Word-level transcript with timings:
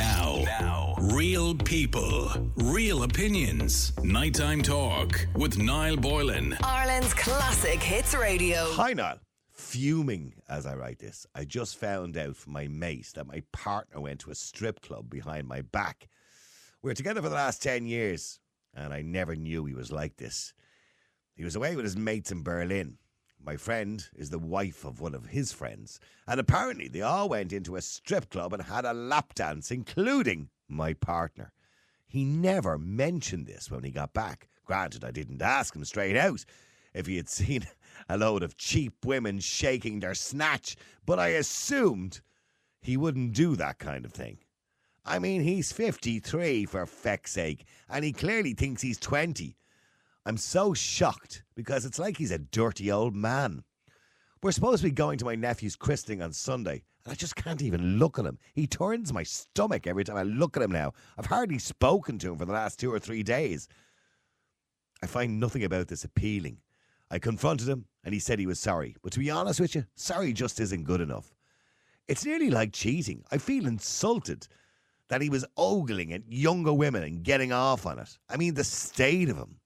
Now, 0.00 0.42
now, 0.44 0.94
real 0.98 1.54
people, 1.54 2.32
real 2.56 3.02
opinions. 3.02 3.92
Nighttime 4.02 4.62
talk 4.62 5.26
with 5.36 5.58
Niall 5.58 5.98
Boylan. 5.98 6.56
Ireland's 6.64 7.12
classic 7.12 7.82
hits 7.82 8.14
radio. 8.14 8.64
Hi, 8.70 8.94
Niall. 8.94 9.18
Fuming 9.52 10.32
as 10.48 10.64
I 10.64 10.74
write 10.74 11.00
this. 11.00 11.26
I 11.34 11.44
just 11.44 11.76
found 11.76 12.16
out 12.16 12.34
from 12.34 12.54
my 12.54 12.66
mate 12.66 13.10
that 13.14 13.26
my 13.26 13.42
partner 13.52 14.00
went 14.00 14.20
to 14.20 14.30
a 14.30 14.34
strip 14.34 14.80
club 14.80 15.10
behind 15.10 15.46
my 15.46 15.60
back. 15.60 16.08
We 16.80 16.88
were 16.88 16.94
together 16.94 17.20
for 17.20 17.28
the 17.28 17.34
last 17.34 17.62
10 17.62 17.84
years, 17.84 18.40
and 18.72 18.94
I 18.94 19.02
never 19.02 19.36
knew 19.36 19.66
he 19.66 19.74
was 19.74 19.92
like 19.92 20.16
this. 20.16 20.54
He 21.34 21.44
was 21.44 21.56
away 21.56 21.76
with 21.76 21.84
his 21.84 21.98
mates 21.98 22.32
in 22.32 22.42
Berlin. 22.42 22.96
My 23.42 23.56
friend 23.56 24.06
is 24.14 24.28
the 24.30 24.38
wife 24.38 24.84
of 24.84 25.00
one 25.00 25.14
of 25.14 25.26
his 25.26 25.50
friends, 25.50 25.98
and 26.26 26.38
apparently 26.38 26.88
they 26.88 27.00
all 27.00 27.30
went 27.30 27.52
into 27.52 27.76
a 27.76 27.82
strip 27.82 28.28
club 28.28 28.52
and 28.52 28.62
had 28.62 28.84
a 28.84 28.92
lap 28.92 29.34
dance, 29.34 29.70
including 29.70 30.50
my 30.68 30.92
partner. 30.92 31.52
He 32.06 32.22
never 32.24 32.76
mentioned 32.76 33.46
this 33.46 33.70
when 33.70 33.82
he 33.82 33.90
got 33.90 34.12
back. 34.12 34.48
Granted, 34.66 35.04
I 35.04 35.10
didn't 35.10 35.40
ask 35.40 35.74
him 35.74 35.84
straight 35.84 36.16
out 36.16 36.44
if 36.92 37.06
he 37.06 37.16
had 37.16 37.28
seen 37.30 37.66
a 38.08 38.18
load 38.18 38.42
of 38.42 38.58
cheap 38.58 39.04
women 39.04 39.40
shaking 39.40 40.00
their 40.00 40.14
snatch, 40.14 40.76
but 41.06 41.18
I 41.18 41.28
assumed 41.28 42.20
he 42.82 42.96
wouldn't 42.96 43.32
do 43.32 43.56
that 43.56 43.78
kind 43.78 44.04
of 44.04 44.12
thing. 44.12 44.38
I 45.04 45.18
mean, 45.18 45.42
he's 45.42 45.72
53 45.72 46.66
for 46.66 46.84
feck's 46.84 47.32
sake, 47.32 47.64
and 47.88 48.04
he 48.04 48.12
clearly 48.12 48.52
thinks 48.52 48.82
he's 48.82 48.98
20. 48.98 49.56
I'm 50.26 50.36
so 50.36 50.74
shocked 50.74 51.44
because 51.54 51.84
it's 51.84 51.98
like 51.98 52.16
he's 52.16 52.30
a 52.30 52.38
dirty 52.38 52.90
old 52.92 53.14
man. 53.14 53.64
We're 54.42 54.52
supposed 54.52 54.82
to 54.82 54.88
be 54.88 54.92
going 54.92 55.18
to 55.18 55.24
my 55.24 55.34
nephew's 55.34 55.76
christening 55.76 56.22
on 56.22 56.32
Sunday, 56.32 56.82
and 57.04 57.12
I 57.12 57.14
just 57.14 57.36
can't 57.36 57.62
even 57.62 57.98
look 57.98 58.18
at 58.18 58.24
him. 58.24 58.38
He 58.54 58.66
turns 58.66 59.12
my 59.12 59.22
stomach 59.22 59.86
every 59.86 60.04
time 60.04 60.16
I 60.16 60.22
look 60.22 60.56
at 60.56 60.62
him 60.62 60.72
now. 60.72 60.92
I've 61.18 61.26
hardly 61.26 61.58
spoken 61.58 62.18
to 62.18 62.32
him 62.32 62.38
for 62.38 62.46
the 62.46 62.52
last 62.52 62.78
two 62.78 62.92
or 62.92 62.98
three 62.98 63.22
days. 63.22 63.68
I 65.02 65.06
find 65.06 65.40
nothing 65.40 65.64
about 65.64 65.88
this 65.88 66.04
appealing. 66.04 66.58
I 67.10 67.18
confronted 67.18 67.68
him, 67.68 67.86
and 68.04 68.14
he 68.14 68.20
said 68.20 68.38
he 68.38 68.46
was 68.46 68.60
sorry. 68.60 68.96
But 69.02 69.12
to 69.12 69.18
be 69.18 69.30
honest 69.30 69.60
with 69.60 69.74
you, 69.74 69.84
sorry 69.94 70.32
just 70.32 70.60
isn't 70.60 70.84
good 70.84 71.00
enough. 71.00 71.34
It's 72.08 72.24
nearly 72.24 72.50
like 72.50 72.72
cheating. 72.72 73.24
I 73.30 73.38
feel 73.38 73.66
insulted 73.66 74.48
that 75.08 75.22
he 75.22 75.30
was 75.30 75.44
ogling 75.56 76.12
at 76.12 76.30
younger 76.30 76.72
women 76.72 77.02
and 77.02 77.22
getting 77.22 77.52
off 77.52 77.86
on 77.86 77.98
it. 77.98 78.18
I 78.28 78.36
mean, 78.36 78.54
the 78.54 78.64
state 78.64 79.28
of 79.28 79.36
him. 79.36 79.59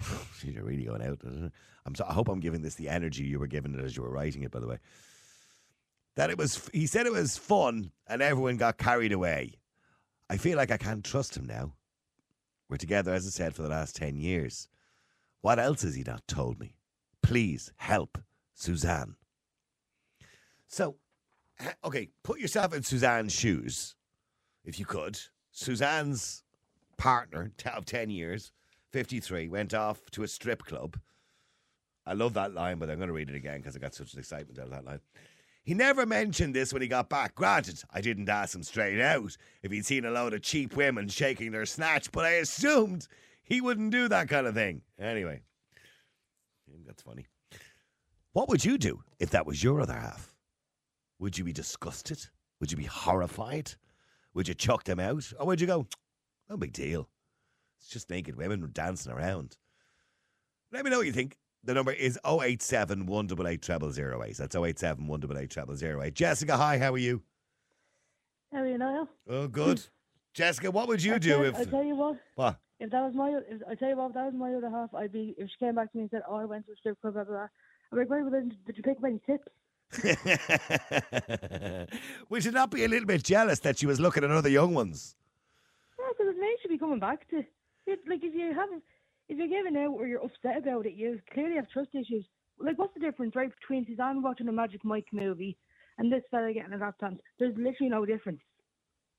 You're 0.42 0.64
really 0.64 0.84
going 0.84 1.02
out. 1.02 1.20
I'm 1.22 1.94
so, 1.94 2.04
I 2.08 2.12
hope 2.12 2.28
I'm 2.28 2.40
giving 2.40 2.62
this 2.62 2.74
the 2.74 2.88
energy 2.88 3.24
you 3.24 3.38
were 3.38 3.46
giving 3.46 3.74
it 3.74 3.84
as 3.84 3.96
you 3.96 4.02
were 4.02 4.10
writing 4.10 4.42
it, 4.42 4.50
by 4.50 4.60
the 4.60 4.66
way. 4.66 4.78
That 6.16 6.30
it 6.30 6.38
was, 6.38 6.68
he 6.72 6.86
said 6.86 7.06
it 7.06 7.12
was 7.12 7.38
fun 7.38 7.92
and 8.06 8.22
everyone 8.22 8.56
got 8.56 8.78
carried 8.78 9.12
away. 9.12 9.54
I 10.28 10.36
feel 10.36 10.56
like 10.56 10.70
I 10.70 10.76
can't 10.76 11.04
trust 11.04 11.36
him 11.36 11.46
now. 11.46 11.74
We're 12.68 12.76
together, 12.76 13.14
as 13.14 13.26
I 13.26 13.30
said, 13.30 13.54
for 13.54 13.62
the 13.62 13.68
last 13.68 13.96
10 13.96 14.16
years. 14.16 14.68
What 15.40 15.58
else 15.58 15.82
has 15.82 15.94
he 15.94 16.02
not 16.02 16.26
told 16.28 16.60
me? 16.60 16.74
Please 17.22 17.72
help 17.76 18.18
Suzanne. 18.54 19.16
So, 20.66 20.96
okay, 21.84 22.10
put 22.22 22.40
yourself 22.40 22.74
in 22.74 22.82
Suzanne's 22.82 23.32
shoes, 23.32 23.94
if 24.64 24.78
you 24.78 24.84
could. 24.84 25.18
Suzanne's 25.50 26.42
partner 26.98 27.52
of 27.74 27.86
10 27.86 28.10
years, 28.10 28.52
53, 28.92 29.48
went 29.48 29.74
off 29.74 30.10
to 30.12 30.22
a 30.22 30.28
strip 30.28 30.64
club. 30.64 30.98
I 32.06 32.14
love 32.14 32.34
that 32.34 32.54
line, 32.54 32.78
but 32.78 32.88
I'm 32.88 32.96
going 32.96 33.08
to 33.08 33.14
read 33.14 33.28
it 33.28 33.36
again 33.36 33.58
because 33.58 33.76
I 33.76 33.78
got 33.78 33.94
such 33.94 34.14
an 34.14 34.18
excitement 34.18 34.58
out 34.58 34.66
of 34.66 34.70
that 34.70 34.84
line. 34.84 35.00
He 35.62 35.74
never 35.74 36.06
mentioned 36.06 36.54
this 36.54 36.72
when 36.72 36.80
he 36.80 36.88
got 36.88 37.10
back. 37.10 37.34
Granted, 37.34 37.82
I 37.92 38.00
didn't 38.00 38.30
ask 38.30 38.54
him 38.54 38.62
straight 38.62 39.02
out 39.02 39.36
if 39.62 39.70
he'd 39.70 39.84
seen 39.84 40.06
a 40.06 40.10
load 40.10 40.32
of 40.32 40.40
cheap 40.40 40.74
women 40.74 41.08
shaking 41.08 41.52
their 41.52 41.66
snatch, 41.66 42.10
but 42.10 42.24
I 42.24 42.30
assumed 42.36 43.06
he 43.42 43.60
wouldn't 43.60 43.90
do 43.90 44.08
that 44.08 44.30
kind 44.30 44.46
of 44.46 44.54
thing. 44.54 44.80
Anyway, 44.98 45.42
hmm, 46.66 46.86
that's 46.86 47.02
funny. 47.02 47.26
What 48.32 48.48
would 48.48 48.64
you 48.64 48.78
do 48.78 49.02
if 49.18 49.28
that 49.30 49.44
was 49.44 49.62
your 49.62 49.82
other 49.82 49.92
half? 49.92 50.34
Would 51.18 51.36
you 51.36 51.44
be 51.44 51.52
disgusted? 51.52 52.24
Would 52.60 52.70
you 52.70 52.78
be 52.78 52.84
horrified? 52.84 53.72
Would 54.32 54.48
you 54.48 54.54
chuck 54.54 54.84
them 54.84 55.00
out? 55.00 55.30
Or 55.38 55.46
would 55.46 55.60
you 55.60 55.66
go, 55.66 55.86
no 56.48 56.56
big 56.56 56.72
deal? 56.72 57.10
It's 57.78 57.88
just 57.88 58.10
naked 58.10 58.36
women 58.36 58.68
dancing 58.72 59.12
around. 59.12 59.56
Let 60.72 60.84
me 60.84 60.90
know 60.90 60.98
what 60.98 61.06
you 61.06 61.12
think. 61.12 61.38
The 61.64 61.74
number 61.74 61.92
is 61.92 62.18
087 62.24 63.06
188 63.06 63.64
0008. 63.64 64.36
That's 64.36 64.54
087 64.56 65.06
188 65.06 65.78
0008. 65.78 66.14
Jessica, 66.14 66.56
hi, 66.56 66.78
how 66.78 66.92
are 66.92 66.98
you? 66.98 67.22
How 68.52 68.60
are 68.60 68.66
you, 68.66 68.78
Niall? 68.78 69.08
Oh, 69.28 69.48
good. 69.48 69.82
Jessica, 70.34 70.70
what 70.70 70.88
would 70.88 71.02
you 71.02 71.14
I 71.14 71.18
do 71.18 71.30
tell, 71.30 71.44
if. 71.44 71.56
I 71.56 71.64
tell 71.64 71.84
you 71.84 71.96
what, 71.96 72.16
What? 72.36 72.58
if 72.78 72.90
that 72.90 73.02
was 73.02 73.14
my, 73.14 73.30
if, 73.48 73.60
I 73.68 73.74
tell 73.74 73.88
you 73.88 73.96
what, 73.96 74.08
if 74.08 74.14
that 74.14 74.26
was 74.26 74.34
my 74.34 74.54
other 74.54 74.70
half, 74.70 74.94
I'd 74.94 75.12
be. 75.12 75.34
If 75.36 75.50
she 75.50 75.56
came 75.58 75.74
back 75.74 75.90
to 75.92 75.96
me 75.96 76.02
and 76.02 76.10
said, 76.10 76.22
"Oh, 76.28 76.36
I 76.36 76.44
went 76.44 76.66
to 76.66 76.72
a 76.72 76.76
strip 76.76 77.00
club," 77.00 77.14
blah 77.14 77.24
blah, 77.24 77.32
blah 77.32 77.42
I'd 77.42 77.50
be 77.92 77.98
like, 77.98 78.10
"Right, 78.10 78.22
well 78.22 78.30
then, 78.30 78.56
did 78.66 78.76
you 78.76 78.82
pick 78.82 78.98
up 78.98 79.04
any 79.04 79.20
tips?" 79.26 79.48
we 82.28 82.40
should 82.40 82.54
not 82.54 82.70
be 82.70 82.84
a 82.84 82.88
little 82.88 83.06
bit 83.06 83.24
jealous 83.24 83.58
that 83.60 83.78
she 83.78 83.86
was 83.86 83.98
looking 83.98 84.22
at 84.22 84.30
other 84.30 84.50
young 84.50 84.74
ones? 84.74 85.16
No, 85.98 86.04
because 86.10 86.34
it 86.36 86.40
makes 86.40 86.62
you 86.62 86.68
be 86.70 86.78
coming 86.78 87.00
back 87.00 87.28
to. 87.30 87.42
It, 87.88 88.00
like 88.06 88.22
if 88.22 88.34
you 88.34 88.52
have, 88.54 88.68
if 89.28 89.38
you're 89.38 89.48
giving 89.48 89.76
out 89.76 89.92
or 89.92 90.06
you're 90.06 90.22
upset 90.22 90.58
about 90.58 90.86
it, 90.86 90.94
you 90.94 91.18
clearly 91.32 91.56
have 91.56 91.70
trust 91.70 91.90
issues. 91.94 92.24
Like, 92.60 92.78
what's 92.78 92.92
the 92.94 93.00
difference, 93.00 93.34
right, 93.34 93.50
between 93.60 93.86
Suzanne 93.86 94.22
watching 94.22 94.48
a 94.48 94.52
Magic 94.52 94.84
Mike 94.84 95.06
movie 95.12 95.56
and 95.96 96.12
this 96.12 96.22
fella 96.30 96.52
getting 96.52 96.72
a 96.74 96.76
lap 96.76 96.96
dance? 97.00 97.20
There's 97.38 97.56
literally 97.56 97.88
no 97.88 98.04
difference. 98.04 98.40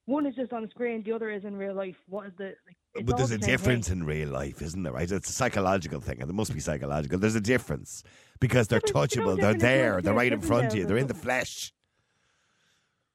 One 0.05 0.25
is 0.25 0.35
just 0.35 0.53
on 0.53 0.69
screen, 0.69 1.03
the 1.03 1.13
other 1.13 1.29
is 1.29 1.45
in 1.45 1.55
real 1.55 1.75
life. 1.75 1.95
What 2.07 2.27
is 2.27 2.33
the? 2.37 2.53
Like, 2.95 3.05
but 3.05 3.17
there's 3.17 3.29
the 3.29 3.35
a 3.35 3.37
difference 3.37 3.89
thing. 3.89 3.99
in 3.99 4.05
real 4.05 4.29
life, 4.29 4.61
isn't 4.61 4.83
there? 4.83 4.93
Right? 4.93 5.09
It's 5.11 5.29
a 5.29 5.33
psychological 5.33 6.01
thing, 6.01 6.19
and 6.19 6.29
there 6.29 6.35
must 6.35 6.53
be 6.53 6.59
psychological. 6.59 7.19
There's 7.19 7.35
a 7.35 7.41
difference 7.41 8.03
because 8.39 8.67
they're 8.67 8.81
Yeah, 8.85 8.93
but 8.93 9.15
you 9.15 9.21
know, 9.21 9.35
touchable, 9.35 9.39
they're 9.39 9.51
if 9.51 9.59
there, 9.59 10.01
they're 10.01 10.13
right 10.13 10.33
in 10.33 10.41
front 10.41 10.67
of 10.67 10.75
you, 10.75 10.85
they're 10.85 10.97
in 10.97 11.07
the 11.07 11.13
flesh. 11.13 11.73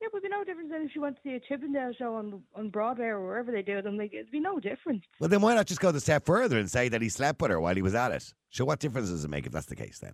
Yeah, 0.04 0.08
but 0.12 0.18
it'd 0.18 0.30
be 0.30 0.36
no 0.36 0.44
difference 0.44 0.70
than 0.70 0.82
if 0.82 0.92
she 0.92 0.98
went 0.98 1.16
to 1.16 1.22
see 1.22 1.34
a 1.34 1.40
Chippendale 1.40 1.92
show 1.98 2.14
on 2.16 2.42
on 2.54 2.68
Broadway 2.68 3.06
or 3.06 3.24
wherever 3.24 3.50
they 3.50 3.62
do 3.62 3.80
them. 3.80 3.96
Like, 3.96 4.12
it'd 4.12 4.30
be 4.30 4.38
no 4.40 4.60
difference. 4.60 5.02
Well, 5.18 5.30
then 5.30 5.40
why 5.40 5.54
not 5.54 5.66
just 5.66 5.80
go 5.80 5.92
the 5.92 6.00
step 6.00 6.26
further 6.26 6.58
and 6.58 6.70
say 6.70 6.88
that 6.90 7.00
he 7.00 7.08
slept 7.08 7.40
with 7.40 7.50
her 7.50 7.58
while 7.60 7.74
he 7.74 7.80
was 7.80 7.94
at 7.94 8.12
it? 8.12 8.34
So, 8.50 8.66
what 8.66 8.80
difference 8.80 9.08
does 9.08 9.24
it 9.24 9.28
make 9.30 9.46
if 9.46 9.52
that's 9.52 9.66
the 9.66 9.76
case 9.76 10.00
then? 10.00 10.12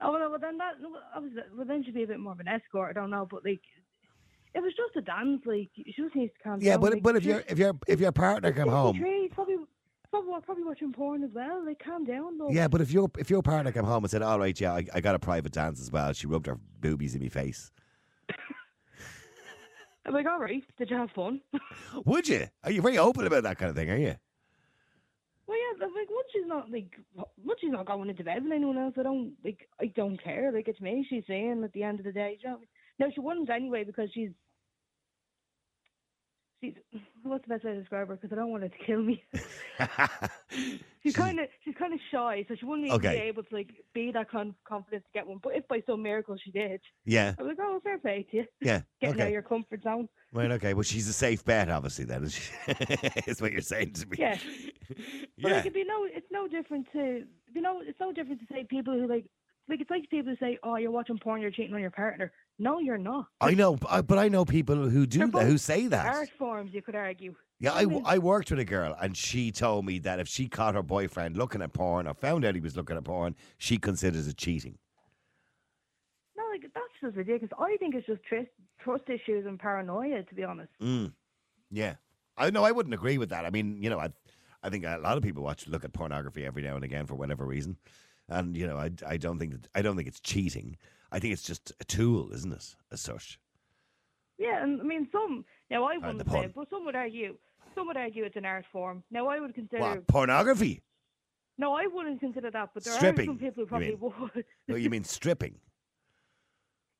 Oh 0.00 0.12
well, 0.12 0.30
well 0.30 0.38
then 0.38 0.58
that 0.58 0.74
well 1.56 1.66
then 1.66 1.82
she'd 1.84 1.94
be 1.94 2.04
a 2.04 2.06
bit 2.06 2.20
more 2.20 2.32
of 2.34 2.40
an 2.40 2.46
escort. 2.48 2.90
I 2.90 2.92
don't 2.92 3.10
know, 3.10 3.26
but 3.28 3.44
like, 3.44 3.60
it 4.54 4.60
was 4.62 4.72
just 4.76 4.96
a 4.96 5.00
dance. 5.00 5.42
Like, 5.44 5.70
she 5.74 5.92
just 5.96 6.14
needs 6.14 6.32
to 6.34 6.42
calm 6.48 6.60
Yeah, 6.60 6.72
down. 6.74 6.80
but 6.80 6.92
like, 6.92 7.02
but 7.02 7.16
if 7.16 7.24
your 7.24 7.42
if 7.48 7.58
your 7.58 7.72
if 7.88 7.98
your 8.00 8.12
partner 8.12 8.52
come 8.52 8.68
home, 8.68 8.94
53, 8.94 9.28
probably 9.34 9.56
probably 10.10 10.32
probably 10.44 10.64
watching 10.64 10.92
porn 10.92 11.24
as 11.24 11.30
well. 11.34 11.64
Like, 11.66 11.82
calm 11.84 12.04
down 12.04 12.38
though. 12.38 12.50
yeah, 12.50 12.68
but 12.68 12.80
if 12.80 12.92
your 12.92 13.10
if 13.18 13.28
your 13.28 13.42
partner 13.42 13.72
come 13.72 13.86
home 13.86 14.04
and 14.04 14.10
said, 14.10 14.22
"All 14.22 14.38
right, 14.38 14.58
yeah, 14.60 14.72
I, 14.74 14.86
I 14.94 15.00
got 15.00 15.16
a 15.16 15.18
private 15.18 15.50
dance 15.52 15.80
as 15.80 15.90
well," 15.90 16.12
she 16.12 16.28
rubbed 16.28 16.46
her 16.46 16.58
boobies 16.80 17.16
in 17.16 17.22
my 17.22 17.28
face. 17.28 17.72
I'm 20.06 20.12
like, 20.12 20.26
all 20.26 20.38
right, 20.38 20.62
did 20.76 20.90
you 20.90 20.96
have 20.96 21.10
fun? 21.12 21.40
Would 22.04 22.28
you? 22.28 22.46
Are 22.62 22.70
you 22.70 22.82
very 22.82 22.98
open 22.98 23.26
about 23.26 23.44
that 23.44 23.58
kind 23.58 23.70
of 23.70 23.76
thing? 23.76 23.90
Are 23.90 23.96
you? 23.96 24.16
well, 25.46 25.58
yeah, 25.58 25.84
like 25.84 26.10
once 26.10 26.28
she's 26.32 26.46
not 26.46 26.70
like 26.70 26.98
once 27.44 27.60
she's 27.60 27.70
not 27.70 27.86
going 27.86 28.08
into 28.08 28.24
bed 28.24 28.42
with 28.42 28.52
anyone 28.52 28.78
else, 28.78 28.94
I 28.98 29.02
don't 29.02 29.32
like 29.44 29.68
I 29.80 29.86
don't 29.86 30.22
care. 30.22 30.50
Like 30.52 30.68
it's 30.68 30.80
me 30.80 31.06
she's 31.08 31.24
saying 31.26 31.62
at 31.64 31.72
the 31.72 31.82
end 31.82 31.98
of 31.98 32.04
the 32.04 32.12
day. 32.12 32.38
You 32.42 32.50
know? 32.50 32.58
No, 32.98 33.10
she 33.14 33.20
wouldn't 33.20 33.50
anyway 33.50 33.84
because 33.84 34.08
she's 34.14 34.30
she's 34.30 34.30
what's 37.22 37.44
the 37.44 37.48
best 37.54 37.64
way 37.64 37.72
to 37.72 37.80
describe 37.80 38.08
her? 38.08 38.16
Because 38.16 38.32
I 38.32 38.36
don't 38.36 38.50
want 38.50 38.62
her 38.62 38.68
to 38.68 38.84
kill 38.84 39.02
me. 39.02 39.24
she's 41.02 41.14
kind 41.14 41.40
of 41.40 41.48
she's 41.64 41.74
kind 41.76 41.92
of 41.92 42.00
shy, 42.10 42.44
so 42.48 42.54
she 42.54 42.64
wouldn't 42.64 42.86
even 42.86 42.96
Okay. 42.98 43.14
be 43.14 43.22
able 43.22 43.42
to 43.42 43.54
like 43.54 43.70
be 43.92 44.10
that 44.12 44.30
con- 44.30 44.54
confident 44.66 45.04
to 45.04 45.10
get 45.12 45.26
one. 45.26 45.38
But 45.42 45.56
if 45.56 45.66
by 45.68 45.82
some 45.86 46.02
miracle 46.02 46.36
she 46.42 46.50
did, 46.50 46.80
yeah, 47.04 47.34
I 47.38 47.42
was 47.42 47.56
like, 47.58 47.58
oh, 47.60 47.80
fair 47.82 47.98
play 47.98 48.26
to 48.30 48.36
you, 48.38 48.44
yeah. 48.60 48.82
getting 49.00 49.20
out 49.20 49.26
of 49.26 49.32
your 49.32 49.42
comfort 49.42 49.82
zone. 49.82 50.08
Right. 50.32 50.50
Okay. 50.50 50.74
Well, 50.74 50.82
she's 50.82 51.08
a 51.08 51.12
safe 51.12 51.44
bet, 51.44 51.70
obviously. 51.70 52.04
Then 52.04 52.24
is, 52.24 52.34
she? 52.34 52.52
is 53.26 53.40
what 53.40 53.52
you're 53.52 53.60
saying 53.60 53.92
to 53.94 54.06
me. 54.06 54.16
Yeah. 54.18 54.38
But 54.88 54.96
yeah. 55.38 55.48
like, 55.48 55.60
it'd 55.60 55.74
be 55.74 55.84
no, 55.84 56.04
it's 56.04 56.26
no 56.30 56.48
different 56.48 56.86
to, 56.92 57.24
you 57.52 57.60
know, 57.60 57.80
it's 57.86 58.00
no 58.00 58.12
different 58.12 58.40
to 58.40 58.46
say 58.52 58.64
people 58.64 58.94
who 58.94 59.06
like, 59.06 59.26
like 59.68 59.80
it's 59.80 59.90
like 59.90 60.10
people 60.10 60.32
who 60.32 60.44
say, 60.44 60.58
oh, 60.62 60.76
you're 60.76 60.90
watching 60.90 61.18
porn, 61.18 61.40
you're 61.40 61.50
cheating 61.50 61.74
on 61.74 61.80
your 61.80 61.90
partner. 61.90 62.32
No, 62.58 62.78
you're 62.78 62.98
not. 62.98 63.26
I 63.40 63.54
know, 63.54 63.76
but 63.76 64.18
I 64.18 64.28
know 64.28 64.44
people 64.44 64.88
who 64.88 65.06
do 65.06 65.26
that, 65.28 65.46
who 65.46 65.58
say 65.58 65.88
that. 65.88 66.06
Art 66.14 66.28
forms, 66.38 66.72
you 66.72 66.82
could 66.82 66.94
argue. 66.94 67.34
Yeah, 67.58 67.72
I, 67.72 67.78
I 67.78 67.82
w- 67.82 67.98
mean- 68.00 68.06
I 68.06 68.18
worked 68.18 68.50
with 68.50 68.60
a 68.60 68.64
girl 68.64 68.96
and 69.00 69.16
she 69.16 69.50
told 69.50 69.84
me 69.86 69.98
that 70.00 70.20
if 70.20 70.28
she 70.28 70.48
caught 70.48 70.74
her 70.74 70.82
boyfriend 70.82 71.36
looking 71.36 71.62
at 71.62 71.72
porn 71.72 72.06
or 72.06 72.14
found 72.14 72.44
out 72.44 72.54
he 72.54 72.60
was 72.60 72.76
looking 72.76 72.96
at 72.96 73.04
porn, 73.04 73.34
she 73.58 73.76
considers 73.78 74.28
it 74.28 74.36
cheating. 74.36 74.78
No, 76.36 76.42
like 76.52 76.62
that's 76.74 76.86
just 77.00 77.16
ridiculous. 77.16 77.52
I 77.58 77.76
think 77.78 77.94
it's 77.94 78.06
just 78.06 78.22
trust, 78.24 78.48
trust 78.80 79.04
issues 79.08 79.46
and 79.46 79.58
paranoia, 79.58 80.22
to 80.22 80.34
be 80.34 80.44
honest. 80.44 80.70
Mm. 80.82 81.12
Yeah. 81.70 81.94
I 82.36 82.50
know 82.50 82.64
I 82.64 82.72
wouldn't 82.72 82.94
agree 82.94 83.18
with 83.18 83.30
that. 83.30 83.44
I 83.44 83.50
mean, 83.50 83.82
you 83.82 83.88
know, 83.90 83.98
I 84.00 84.10
I 84.62 84.70
think 84.70 84.84
a 84.84 84.98
lot 84.98 85.16
of 85.16 85.22
people 85.22 85.42
watch 85.42 85.68
look 85.68 85.84
at 85.84 85.92
pornography 85.92 86.44
every 86.44 86.62
now 86.62 86.74
and 86.74 86.84
again 86.84 87.06
for 87.06 87.14
whatever 87.14 87.44
reason. 87.46 87.76
And 88.28 88.56
you 88.56 88.66
know, 88.66 88.76
I, 88.78 88.90
I 89.06 89.16
don't 89.16 89.38
think 89.38 89.52
that 89.52 89.68
I 89.74 89.82
don't 89.82 89.96
think 89.96 90.08
it's 90.08 90.20
cheating. 90.20 90.76
I 91.14 91.20
think 91.20 91.32
it's 91.32 91.44
just 91.44 91.72
a 91.80 91.84
tool, 91.84 92.32
isn't 92.32 92.52
it, 92.52 92.74
as 92.90 93.00
such? 93.00 93.38
Yeah, 94.36 94.64
and 94.64 94.80
I 94.80 94.84
mean 94.84 95.06
some. 95.12 95.44
Now 95.70 95.84
I 95.84 95.96
wouldn't 95.96 96.28
say, 96.28 96.52
but 96.52 96.68
some 96.68 96.84
would 96.86 96.96
argue. 96.96 97.36
Some 97.76 97.86
would 97.86 97.96
argue 97.96 98.24
it's 98.24 98.34
an 98.34 98.44
art 98.44 98.64
form. 98.72 99.04
Now 99.12 99.28
I 99.28 99.38
would 99.38 99.54
consider. 99.54 99.80
What 99.80 100.08
pornography? 100.08 100.82
No, 101.56 101.72
I 101.72 101.86
wouldn't 101.86 102.18
consider 102.18 102.50
that, 102.50 102.70
but 102.74 102.82
there 102.82 102.94
Stripping, 102.94 103.28
are 103.28 103.32
some 103.32 103.38
people 103.38 103.62
who 103.62 103.66
probably 103.68 103.90
mean? 103.90 103.98
would. 104.00 104.44
No, 104.68 104.74
you 104.74 104.90
mean 104.90 105.04
stripping? 105.04 105.60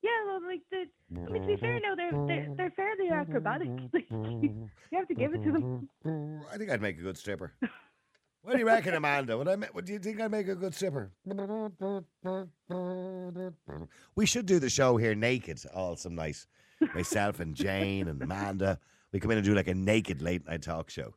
yeah, 0.00 0.10
well, 0.26 0.40
like 0.46 0.60
the. 0.70 0.84
I 1.20 1.32
mean, 1.32 1.42
to 1.42 1.48
be 1.48 1.56
fair, 1.56 1.80
now 1.80 1.96
they're 1.96 2.26
they're, 2.28 2.54
they're 2.56 2.70
fairly 2.76 3.10
acrobatic. 3.10 3.68
You 4.92 4.98
have 4.98 5.08
to 5.08 5.14
give 5.14 5.34
it 5.34 5.42
to 5.42 5.50
them. 5.50 5.88
I 6.52 6.56
think 6.56 6.70
I'd 6.70 6.80
make 6.80 6.98
a 7.00 7.02
good 7.02 7.18
stripper. 7.18 7.52
What 8.44 8.52
do 8.52 8.58
you 8.58 8.66
reckon, 8.66 8.92
Amanda? 8.94 9.38
Would 9.38 9.48
I? 9.48 9.56
ma- 9.56 9.66
Would 9.74 9.88
you 9.88 9.98
think 9.98 10.20
I'd 10.20 10.30
make 10.30 10.48
a 10.48 10.54
good 10.54 10.74
stripper? 10.74 11.10
We 14.14 14.26
should 14.26 14.44
do 14.46 14.58
the 14.58 14.68
show 14.68 14.96
here 14.98 15.14
naked, 15.14 15.60
all 15.74 15.96
some 15.96 16.14
night. 16.14 16.44
Myself 16.94 17.40
and 17.40 17.54
Jane 17.54 18.06
and 18.08 18.20
Amanda. 18.22 18.78
We 19.12 19.20
come 19.20 19.30
in 19.30 19.38
and 19.38 19.46
do 19.46 19.54
like 19.54 19.68
a 19.68 19.74
naked 19.74 20.20
late 20.20 20.46
night 20.46 20.60
talk 20.62 20.90
show. 20.90 21.14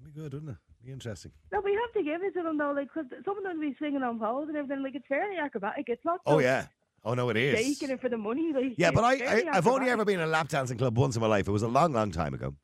It'd 0.00 0.12
be 0.14 0.20
good, 0.20 0.32
wouldn't 0.32 0.50
it? 0.52 0.56
Be 0.84 0.90
interesting. 0.90 1.30
No, 1.52 1.60
we 1.60 1.74
have 1.74 1.92
to 1.92 2.02
give 2.02 2.22
it 2.24 2.34
to 2.34 2.42
them 2.42 2.58
though, 2.58 2.72
like 2.72 2.88
because 2.92 3.08
some 3.24 3.38
of 3.38 3.44
them 3.44 3.60
be 3.60 3.72
swinging 3.78 4.02
on 4.02 4.18
poles 4.18 4.48
and 4.48 4.56
everything. 4.56 4.82
Like 4.82 4.96
it's 4.96 5.06
fairly 5.06 5.36
acrobatic. 5.36 5.84
It's 5.88 6.04
not. 6.04 6.20
Oh 6.26 6.40
yeah. 6.40 6.66
Oh 7.04 7.14
no, 7.14 7.28
it 7.28 7.36
is. 7.36 7.56
Shaking 7.64 7.90
it 7.90 8.00
for 8.00 8.08
the 8.08 8.16
money. 8.18 8.52
Like 8.52 8.74
Yeah, 8.76 8.90
but 8.90 9.04
I, 9.04 9.12
I 9.12 9.18
fairly 9.18 9.48
I've 9.48 9.66
only 9.68 9.88
acrobatic. 9.88 9.92
ever 9.92 10.04
been 10.06 10.20
in 10.20 10.26
a 10.26 10.30
lap 10.30 10.48
dancing 10.48 10.78
club 10.78 10.98
once 10.98 11.14
in 11.14 11.20
my 11.22 11.28
life. 11.28 11.46
It 11.46 11.52
was 11.52 11.62
a 11.62 11.68
long, 11.68 11.92
long 11.92 12.10
time 12.10 12.34
ago, 12.34 12.54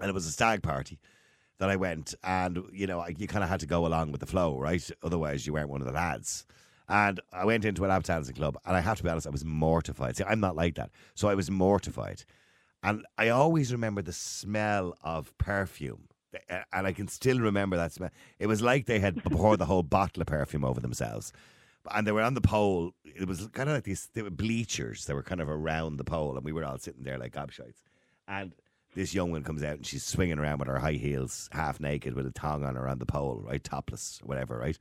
and 0.00 0.10
it 0.10 0.12
was 0.12 0.26
a 0.26 0.30
stag 0.32 0.62
party 0.62 0.98
that 1.58 1.70
I 1.70 1.76
went, 1.76 2.14
and 2.22 2.62
you 2.72 2.86
know, 2.86 3.00
I, 3.00 3.14
you 3.16 3.26
kind 3.26 3.44
of 3.44 3.50
had 3.50 3.60
to 3.60 3.66
go 3.66 3.86
along 3.86 4.12
with 4.12 4.20
the 4.20 4.26
flow, 4.26 4.58
right? 4.58 4.88
Otherwise, 5.02 5.46
you 5.46 5.52
weren't 5.52 5.68
one 5.68 5.80
of 5.80 5.86
the 5.86 5.92
lads. 5.92 6.44
And 6.88 7.20
I 7.32 7.44
went 7.44 7.64
into 7.64 7.84
a 7.84 7.88
lap 7.88 8.04
dancing 8.04 8.34
club, 8.34 8.56
and 8.64 8.76
I 8.76 8.80
have 8.80 8.96
to 8.98 9.02
be 9.02 9.10
honest, 9.10 9.26
I 9.26 9.30
was 9.30 9.44
mortified. 9.44 10.16
See, 10.16 10.24
I'm 10.24 10.40
not 10.40 10.56
like 10.56 10.76
that, 10.76 10.90
so 11.14 11.28
I 11.28 11.34
was 11.34 11.50
mortified, 11.50 12.24
and 12.82 13.04
I 13.16 13.28
always 13.28 13.72
remember 13.72 14.02
the 14.02 14.12
smell 14.12 14.96
of 15.02 15.36
perfume. 15.38 16.04
And 16.50 16.86
I 16.86 16.92
can 16.92 17.08
still 17.08 17.40
remember 17.40 17.78
that 17.78 17.92
smell. 17.92 18.10
It 18.38 18.48
was 18.48 18.60
like 18.60 18.84
they 18.84 18.98
had 18.98 19.24
poured 19.24 19.58
the 19.58 19.64
whole 19.64 19.82
bottle 19.82 20.20
of 20.20 20.26
perfume 20.26 20.62
over 20.62 20.78
themselves 20.78 21.32
and 21.94 22.06
they 22.06 22.12
were 22.12 22.22
on 22.22 22.34
the 22.34 22.40
pole. 22.40 22.92
It 23.04 23.26
was 23.26 23.48
kind 23.48 23.68
of 23.68 23.76
like 23.76 23.84
these 23.84 24.08
they 24.14 24.22
were 24.22 24.30
bleachers. 24.30 25.06
They 25.06 25.14
were 25.14 25.22
kind 25.22 25.40
of 25.40 25.48
around 25.48 25.96
the 25.96 26.04
pole, 26.04 26.36
and 26.36 26.44
we 26.44 26.52
were 26.52 26.64
all 26.64 26.78
sitting 26.78 27.04
there 27.04 27.18
like 27.18 27.32
gobshites. 27.32 27.82
And 28.26 28.54
this 28.94 29.14
young 29.14 29.30
one 29.30 29.44
comes 29.44 29.62
out, 29.62 29.76
and 29.76 29.86
she's 29.86 30.04
swinging 30.04 30.38
around 30.38 30.58
with 30.58 30.68
her 30.68 30.78
high 30.78 30.92
heels, 30.92 31.48
half 31.52 31.78
naked, 31.80 32.14
with 32.14 32.26
a 32.26 32.30
tongue 32.32 32.64
on 32.64 32.74
her 32.76 32.88
on 32.88 32.98
the 32.98 33.06
pole, 33.06 33.42
right, 33.46 33.62
topless, 33.62 34.20
whatever, 34.24 34.58
right. 34.58 34.78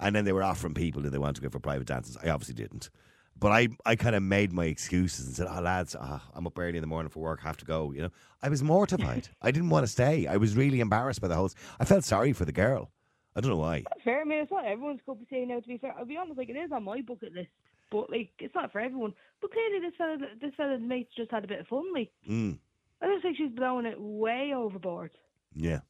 And 0.00 0.14
then 0.14 0.24
they 0.24 0.32
were 0.32 0.42
offering 0.42 0.74
people 0.74 1.02
that 1.02 1.10
they 1.10 1.18
wanted 1.18 1.36
to 1.36 1.42
go 1.42 1.48
for 1.48 1.58
private 1.60 1.86
dances. 1.86 2.16
I 2.22 2.28
obviously 2.30 2.54
didn't. 2.54 2.90
But 3.38 3.52
I, 3.52 3.68
I 3.84 3.96
kind 3.96 4.16
of 4.16 4.22
made 4.22 4.52
my 4.52 4.64
excuses 4.64 5.26
and 5.26 5.36
said, 5.36 5.46
"Oh, 5.50 5.60
lads, 5.60 5.94
ah, 5.98 6.22
I'm 6.34 6.46
up 6.46 6.58
early 6.58 6.78
in 6.78 6.80
the 6.80 6.86
morning 6.86 7.10
for 7.10 7.20
work, 7.20 7.40
have 7.42 7.58
to 7.58 7.66
go." 7.66 7.92
You 7.92 8.02
know, 8.02 8.10
I 8.42 8.48
was 8.48 8.62
mortified. 8.62 9.28
I 9.42 9.50
didn't 9.50 9.68
want 9.68 9.84
to 9.84 9.92
stay. 9.92 10.26
I 10.26 10.36
was 10.38 10.56
really 10.56 10.80
embarrassed 10.80 11.20
by 11.20 11.28
the 11.28 11.34
whole. 11.34 11.50
I 11.78 11.84
felt 11.84 12.04
sorry 12.04 12.32
for 12.32 12.46
the 12.46 12.52
girl. 12.52 12.90
I 13.34 13.40
don't 13.42 13.50
know 13.50 13.58
why. 13.58 13.84
fair. 14.02 14.22
I 14.22 14.24
mean, 14.24 14.38
it's 14.38 14.50
not 14.50 14.64
everyone's 14.64 15.00
cup 15.04 15.20
of 15.20 15.28
tea 15.28 15.44
now. 15.44 15.60
To 15.60 15.68
be 15.68 15.76
fair, 15.76 15.94
I'll 15.98 16.06
be 16.06 16.16
honest. 16.16 16.38
Like 16.38 16.48
it 16.48 16.56
is 16.56 16.72
on 16.72 16.84
my 16.84 17.02
bucket 17.02 17.34
list, 17.34 17.50
but 17.90 18.08
like 18.10 18.30
it's 18.38 18.54
not 18.54 18.72
for 18.72 18.80
everyone. 18.80 19.12
But 19.42 19.52
clearly, 19.52 19.80
this 19.80 19.92
fella, 19.98 20.16
this 20.40 20.54
fella's 20.56 20.80
mates 20.80 21.12
just 21.14 21.30
had 21.30 21.44
a 21.44 21.46
bit 21.46 21.60
of 21.60 21.66
fun. 21.68 21.84
Like 21.92 22.10
Mm, 22.26 22.58
I 23.02 23.06
just 23.08 23.22
think 23.22 23.36
she's 23.36 23.50
blowing 23.50 23.86
it 23.86 23.96
way 24.00 24.52
overboard. 24.54 25.10
yeah. 25.54 25.80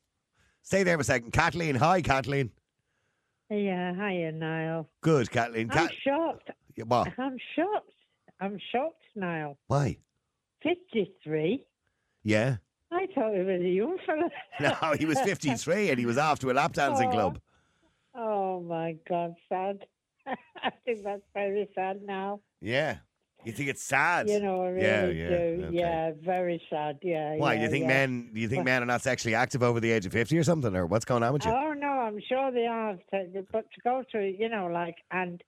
Stay 0.62 0.82
there 0.82 0.96
for 0.96 1.02
a 1.02 1.04
second, 1.04 1.30
Kathleen. 1.32 1.76
Hi, 1.76 2.02
Kathleen. 2.02 2.50
Yeah, 3.48 3.94
hiya, 3.94 4.32
Niall. 4.32 4.88
Good, 5.00 5.30
Kathleen. 5.30 5.70
I'm 5.70 5.76
Kat- 5.86 5.92
shocked. 6.02 6.50
Yeah, 6.74 6.84
what? 6.88 7.12
I'm 7.18 7.36
shocked. 7.54 7.92
I'm 8.40 8.58
shocked, 8.72 9.04
Niall. 9.14 9.56
Why? 9.68 9.98
53? 10.64 11.64
Yeah. 12.24 12.56
I 12.90 13.06
thought 13.14 13.32
he 13.34 13.42
was 13.42 13.60
a 13.60 13.68
young 13.68 13.96
fella. 14.04 14.28
No, 14.60 14.92
he 14.98 15.06
was 15.06 15.20
53 15.20 15.90
and 15.90 15.98
he 16.00 16.06
was 16.06 16.18
off 16.18 16.40
to 16.40 16.50
a 16.50 16.52
lap 16.54 16.72
dancing 16.72 17.08
Aw. 17.08 17.12
club. 17.12 17.38
Oh, 18.16 18.60
my 18.62 18.96
God, 19.08 19.34
sad. 19.48 19.86
I 20.26 20.70
think 20.84 21.04
that's 21.04 21.22
very 21.32 21.68
sad 21.76 22.02
now. 22.02 22.40
Yeah. 22.60 22.96
You 23.46 23.52
think 23.52 23.68
it's 23.68 23.82
sad? 23.82 24.28
You 24.28 24.40
know, 24.40 24.62
I 24.62 24.68
really 24.70 24.86
Yeah, 24.86 25.06
yeah, 25.06 25.28
do. 25.28 25.64
okay. 25.66 25.76
Yeah, 25.76 26.10
very 26.20 26.60
sad. 26.68 26.98
Yeah. 27.00 27.36
Why? 27.36 27.54
yeah, 27.54 27.62
you 27.62 27.68
think 27.70 27.82
yeah. 27.82 27.88
men? 27.88 28.30
Do 28.34 28.40
you 28.40 28.48
think 28.48 28.64
men 28.64 28.82
are 28.82 28.86
not 28.86 29.02
sexually 29.02 29.36
active 29.36 29.62
over 29.62 29.78
the 29.78 29.92
age 29.92 30.04
of 30.04 30.12
50 30.12 30.36
or 30.36 30.42
something, 30.42 30.74
or 30.74 30.84
what's 30.86 31.04
going 31.04 31.22
on 31.22 31.32
with 31.32 31.44
you? 31.44 31.52
Oh 31.52 31.72
no, 31.72 31.86
I'm 31.86 32.20
sure 32.28 32.50
they 32.50 32.66
are. 32.66 32.98
But 33.12 33.70
to 33.70 33.80
go 33.84 34.02
to, 34.12 34.20
you 34.20 34.48
know, 34.48 34.66
like, 34.66 34.96
and, 35.12 35.42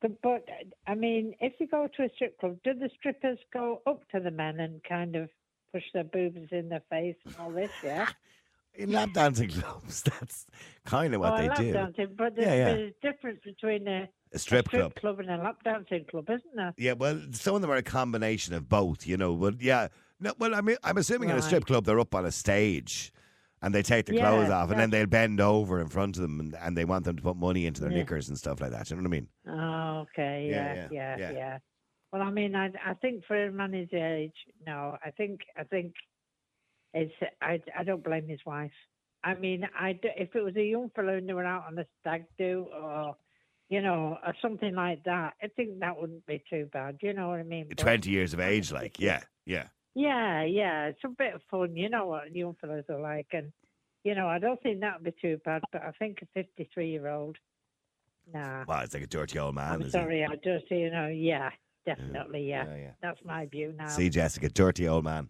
but 0.00 0.48
I 0.86 0.94
mean, 0.94 1.34
if 1.40 1.52
you 1.60 1.66
go 1.66 1.86
to 1.96 2.02
a 2.04 2.08
strip 2.14 2.38
club, 2.40 2.56
do 2.64 2.72
the 2.72 2.88
strippers 2.98 3.38
go 3.52 3.82
up 3.86 4.08
to 4.12 4.20
the 4.20 4.30
men 4.30 4.58
and 4.58 4.82
kind 4.82 5.14
of 5.14 5.28
push 5.72 5.84
their 5.92 6.04
boobs 6.04 6.48
in 6.50 6.70
their 6.70 6.82
face 6.88 7.16
and 7.26 7.36
all 7.38 7.50
this? 7.50 7.70
Yeah. 7.84 8.08
In 8.74 8.90
lap 8.90 9.12
dancing 9.12 9.50
clubs, 9.50 10.02
that's 10.20 10.46
kind 10.86 11.14
of 11.14 11.20
what 11.20 11.34
oh, 11.34 11.36
they 11.36 11.48
lap 11.48 11.56
do. 11.58 11.72
dancing, 11.72 12.14
but 12.16 12.34
Yeah, 12.36 12.54
there's, 12.54 12.56
yeah. 12.56 12.64
there's 12.64 12.92
a 12.92 13.12
difference 13.12 13.40
between 13.44 13.86
a, 13.86 14.08
A 14.32 14.38
strip 14.38 14.66
a 14.66 14.70
club. 14.70 14.92
strip 14.92 15.00
club 15.00 15.20
and 15.20 15.30
a 15.30 15.36
lap 15.36 15.58
dancing 15.64 16.04
club, 16.10 16.28
isn't 16.30 16.56
there? 16.56 16.74
Yeah, 16.78 16.92
well, 16.94 17.20
some 17.32 17.54
of 17.54 17.60
them 17.60 17.70
are 17.70 17.76
a 17.76 17.82
combination 17.82 18.54
of 18.54 18.68
both, 18.68 19.06
you 19.06 19.16
know. 19.16 19.34
But 19.36 19.60
yeah, 19.60 19.88
no, 20.20 20.32
well, 20.38 20.54
I 20.54 20.62
mean, 20.62 20.76
I'm 20.82 20.96
assuming 20.96 21.28
in 21.28 21.36
a 21.36 21.42
strip 21.42 21.66
club 21.66 21.84
they're 21.84 22.00
up 22.00 22.14
on 22.14 22.24
a 22.24 22.32
stage 22.32 23.12
and 23.60 23.74
they 23.74 23.82
take 23.82 24.06
their 24.06 24.14
Yeah, 24.14 24.28
clothes 24.30 24.48
off 24.48 24.70
and 24.70 24.80
then 24.80 24.90
they'll 24.90 25.06
bend 25.06 25.40
over 25.40 25.80
in 25.80 25.88
front 25.88 26.16
of 26.16 26.22
them 26.22 26.40
and, 26.40 26.54
and 26.56 26.76
they 26.76 26.84
want 26.84 27.04
them 27.04 27.16
to 27.16 27.22
put 27.22 27.36
money 27.36 27.66
into 27.66 27.80
their 27.82 27.90
Yeah. 27.90 27.98
knickers 27.98 28.28
and 28.28 28.38
stuff 28.38 28.60
like 28.60 28.70
that. 28.70 28.88
You 28.90 28.96
know 28.96 29.02
what 29.02 29.08
I 29.08 29.10
mean? 29.10 29.28
Oh, 29.46 30.06
okay, 30.10 30.48
Yeah, 30.48 30.74
yeah, 30.74 30.76
yeah, 30.88 30.88
yeah, 30.90 31.16
yeah. 31.16 31.32
yeah. 31.32 31.58
Well, 32.12 32.22
I 32.22 32.30
mean, 32.30 32.54
I 32.54 32.66
I 32.84 32.94
think 32.94 33.24
for 33.26 33.46
a 33.46 33.52
man 33.52 33.72
his 33.72 33.88
age, 33.92 34.34
no, 34.66 34.96
I 35.04 35.10
think 35.10 35.40
I 35.56 35.64
think 35.64 35.94
it's 36.94 37.12
I 37.40 37.60
I 37.78 37.84
don't 37.84 38.02
blame 38.04 38.28
his 38.28 38.40
wife. 38.46 38.72
I 39.24 39.34
mean, 39.34 39.66
I 39.78 39.92
d- 39.92 40.10
if 40.16 40.34
it 40.34 40.42
was 40.42 40.56
a 40.56 40.62
young 40.64 40.90
fellow 40.96 41.14
and 41.16 41.28
they 41.28 41.32
were 41.32 41.44
out 41.44 41.66
on 41.68 41.78
a 41.78 41.86
stag 42.00 42.24
do 42.38 42.66
or 42.74 43.16
you 43.68 43.80
know 43.80 44.18
or 44.26 44.34
something 44.42 44.74
like 44.74 45.04
that, 45.04 45.34
I 45.42 45.46
think 45.48 45.78
that 45.80 45.98
wouldn't 46.00 46.26
be 46.26 46.42
too 46.50 46.68
bad. 46.72 46.98
You 47.02 47.12
know 47.14 47.28
what 47.28 47.38
I 47.40 47.44
mean? 47.44 47.66
But- 47.68 47.78
20 47.78 48.10
years 48.10 48.34
of 48.34 48.40
age, 48.40 48.72
like, 48.72 48.98
yeah, 48.98 49.20
yeah. 49.46 49.68
Yeah, 49.94 50.42
yeah, 50.44 50.86
it's 50.86 51.04
a 51.04 51.08
bit 51.08 51.34
of 51.34 51.42
fun. 51.50 51.76
You 51.76 51.88
know 51.90 52.06
what 52.06 52.34
young 52.34 52.54
fellows 52.60 52.84
are 52.88 53.00
like, 53.00 53.28
and 53.32 53.52
you 54.04 54.14
know 54.14 54.26
I 54.26 54.38
don't 54.38 54.60
think 54.62 54.80
that 54.80 54.94
would 55.02 55.04
be 55.14 55.20
too 55.20 55.38
bad. 55.44 55.62
But 55.70 55.82
I 55.82 55.92
think 55.98 56.18
a 56.22 56.26
fifty-three-year-old, 56.34 57.36
nah. 58.32 58.64
Well, 58.66 58.80
it's 58.80 58.94
like 58.94 59.02
a 59.02 59.06
dirty 59.06 59.38
old 59.38 59.54
man. 59.54 59.72
I'm 59.82 59.90
sorry, 59.90 60.24
I 60.24 60.34
just, 60.36 60.70
you 60.70 60.90
know, 60.90 61.08
yeah, 61.08 61.50
definitely, 61.86 62.48
yeah. 62.48 62.64
Yeah, 62.68 62.76
yeah. 62.76 62.90
That's 63.02 63.20
my 63.24 63.46
view 63.46 63.72
now. 63.76 63.88
See, 63.88 64.08
Jessica, 64.08 64.48
dirty 64.48 64.88
old 64.88 65.04
man. 65.04 65.28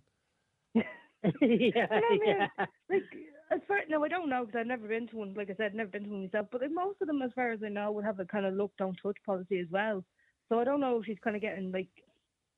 yeah, 1.41 1.87
I 1.91 2.01
mean, 2.11 2.21
yeah. 2.27 2.49
Like 2.91 3.03
as 3.51 3.61
far 3.69 3.79
no, 3.89 4.05
I 4.05 4.09
don't 4.09 4.29
know 4.29 4.45
because 4.45 4.61
I've 4.61 4.67
never 4.67 4.89
been 4.89 5.09
to 5.09 5.17
one. 5.17 5.35
Like 5.35 5.51
I 5.51 5.55
said, 5.55 5.75
never 5.75 5.91
been 5.91 6.05
to 6.05 6.11
one 6.11 6.25
myself. 6.25 6.49
But 6.51 6.63
like 6.63 6.73
most 6.73 7.01
of 7.01 7.07
them, 7.07 7.23
as 7.23 7.31
far 7.35 7.53
as 7.53 7.61
I 7.65 7.69
know, 7.69 7.93
would 7.93 8.05
have 8.05 8.19
a 8.21 8.25
kind 8.25 8.47
of 8.47 8.55
look 8.55 8.73
don't 8.79 8.99
touch 9.03 9.17
policy 9.27 9.61
as 9.61 9.67
well. 9.71 10.05
So 10.49 10.59
I 10.59 10.65
don't 10.65 10.81
know 10.81 10.99
if 10.99 11.07
she's 11.07 11.19
kind 11.23 11.37
of 11.37 11.43
getting 11.43 11.73
like 11.73 11.89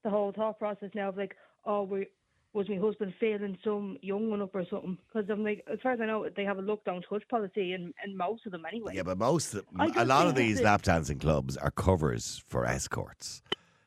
the 0.02 0.10
whole 0.10 0.32
thought 0.32 0.58
process 0.58 0.90
now 0.94 1.08
of 1.08 1.16
like, 1.16 1.36
oh, 1.64 1.82
we 1.82 2.06
was 2.54 2.68
my 2.68 2.76
husband 2.76 3.12
failing 3.18 3.58
some 3.64 3.98
young 4.00 4.30
one 4.30 4.40
up 4.40 4.54
or 4.54 4.64
something? 4.70 4.96
Because 5.12 5.28
I'm 5.28 5.42
like, 5.42 5.64
as 5.70 5.80
far 5.82 5.92
as 5.92 6.00
I 6.00 6.06
know, 6.06 6.28
they 6.36 6.44
have 6.44 6.58
a 6.58 6.62
look 6.62 6.84
don't 6.84 7.04
touch 7.08 7.24
policy 7.28 7.72
in, 7.72 7.92
in 8.04 8.16
most 8.16 8.46
of 8.46 8.52
them 8.52 8.62
anyway. 8.66 8.94
Yeah, 8.94 9.02
but 9.02 9.18
most, 9.18 9.54
of, 9.54 9.66
I 9.76 9.90
a 9.96 10.04
lot 10.04 10.28
of 10.28 10.36
these 10.36 10.60
lap 10.60 10.82
dancing 10.82 11.18
clubs 11.18 11.56
are 11.56 11.72
covers 11.72 12.42
for 12.46 12.64
escorts, 12.64 13.42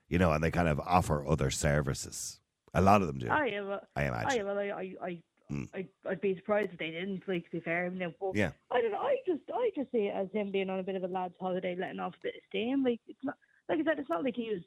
you 0.09 0.19
know, 0.19 0.33
and 0.33 0.43
they 0.43 0.51
kind 0.51 0.67
of 0.67 0.81
offer 0.81 1.25
other 1.25 1.49
services. 1.49 2.41
A 2.77 2.81
lot 2.81 3.01
of 3.01 3.07
them 3.07 3.17
do. 3.19 3.27
Oh 3.29 3.43
yeah, 3.43 3.61
well, 3.61 3.81
I 3.95 4.03
oh, 4.03 4.07
imagine. 4.07 4.37
yeah, 4.37 4.43
well, 4.43 4.59
I, 4.59 4.63
I, 4.63 4.93
I, 5.01 5.23
Mm. 5.49 5.69
I, 5.73 5.87
I'd 6.09 6.19
be 6.19 6.35
surprised 6.35 6.73
if 6.73 6.79
they 6.79 6.91
didn't. 6.91 7.23
Like 7.25 7.45
to 7.45 7.51
be 7.51 7.59
fair, 7.61 7.87
you 7.87 7.97
know, 7.97 8.11
but 8.19 8.35
Yeah. 8.35 8.51
I 8.69 8.81
don't 8.81 8.91
know. 8.91 8.97
I 8.97 9.15
just, 9.25 9.43
I 9.53 9.71
just 9.75 9.89
see 9.93 10.07
it 10.07 10.13
as 10.13 10.27
him 10.33 10.51
being 10.51 10.69
on 10.69 10.79
a 10.79 10.83
bit 10.83 10.95
of 10.95 11.03
a 11.03 11.07
lad's 11.07 11.35
holiday, 11.39 11.73
letting 11.79 12.01
off 12.01 12.15
a 12.15 12.23
bit 12.23 12.35
of 12.35 12.41
steam. 12.49 12.83
Like 12.83 12.99
it's 13.07 13.23
not, 13.23 13.35
like 13.69 13.79
I 13.79 13.83
said, 13.85 13.97
it's 13.97 14.09
not 14.09 14.25
like 14.25 14.35
he 14.35 14.49
was. 14.49 14.61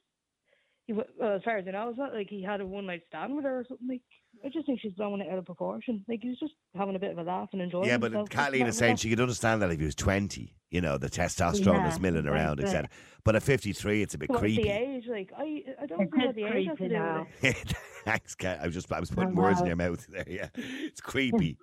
He, 0.87 0.95
well, 0.95 1.37
as 1.37 1.43
far 1.43 1.59
as 1.59 1.69
I 1.69 1.73
know, 1.73 1.91
it's 1.91 1.99
not 1.99 2.15
like 2.15 2.31
he 2.31 2.43
had 2.43 2.63
a 2.63 2.67
one 2.67 2.87
night 2.87 3.03
stand 3.09 3.37
with 3.37 3.45
her 3.45 3.59
or 3.59 3.65
something. 3.69 3.89
Like 3.89 4.01
I 4.45 4.49
just 4.49 4.67
think 4.67 4.81
she's 4.81 4.93
blowing 4.93 5.21
it 5.21 5.31
out 5.31 5.39
of 5.39 5.45
proportion. 5.47 6.05
Like 6.09 6.21
he's 6.23 6.39
just 6.39 6.53
having 6.75 6.97
a 6.97 6.99
bit 6.99 7.13
of 7.13 7.19
a 7.19 7.23
laugh 7.23 7.49
and 7.53 7.61
enjoying. 7.63 7.85
It. 7.85 7.89
Yeah, 7.89 7.99
but 7.99 8.13
himself. 8.13 8.27
It's 8.29 8.35
Kathleen 8.37 8.67
is 8.67 8.77
saying 8.79 8.97
she 8.97 9.11
could 9.11 9.21
understand 9.21 9.61
that 9.63 9.71
if 9.71 9.79
he 9.79 9.85
was 9.85 9.95
20, 9.95 10.55
you 10.71 10.81
know, 10.81 10.97
the 10.99 11.11
testosterone 11.11 11.75
Yeah, 11.75 11.89
is 11.89 12.01
milling 12.01 12.27
around, 12.27 12.59
that's 12.59 12.71
etc. 12.71 12.89
But 13.25 13.37
at 13.37 13.43
53, 13.43 14.03
it's 14.03 14.15
a 14.15 14.19
bit 14.19 14.31
creepy. 14.31 14.57
the 14.57 14.63
creepy. 14.63 14.71
age? 14.71 15.05
Like 15.09 15.31
I, 15.37 15.63
I 15.83 15.87
don't 15.87 16.03
It 16.03 16.11
see 16.17 16.23
is 16.29 16.35
the 16.37 16.45
age 16.45 16.69
has 16.69 16.79
to 16.79 16.89
do 16.89 16.95
now. 16.95 17.27
with 17.43 17.57
it. 17.57 17.75
Thanks, 18.05 18.35
Kat. 18.35 18.61
I 18.63 18.67
was 18.67 18.75
just, 18.75 18.91
I 18.93 18.99
was 19.01 19.11
putting 19.11 19.39
Oh, 19.39 19.43
words 19.43 19.61
in 19.61 19.67
your 19.67 19.77
mouth 19.77 20.07
there. 20.09 20.25
Yeah, 20.27 20.49
it's 20.55 21.01
creepy. 21.03 21.59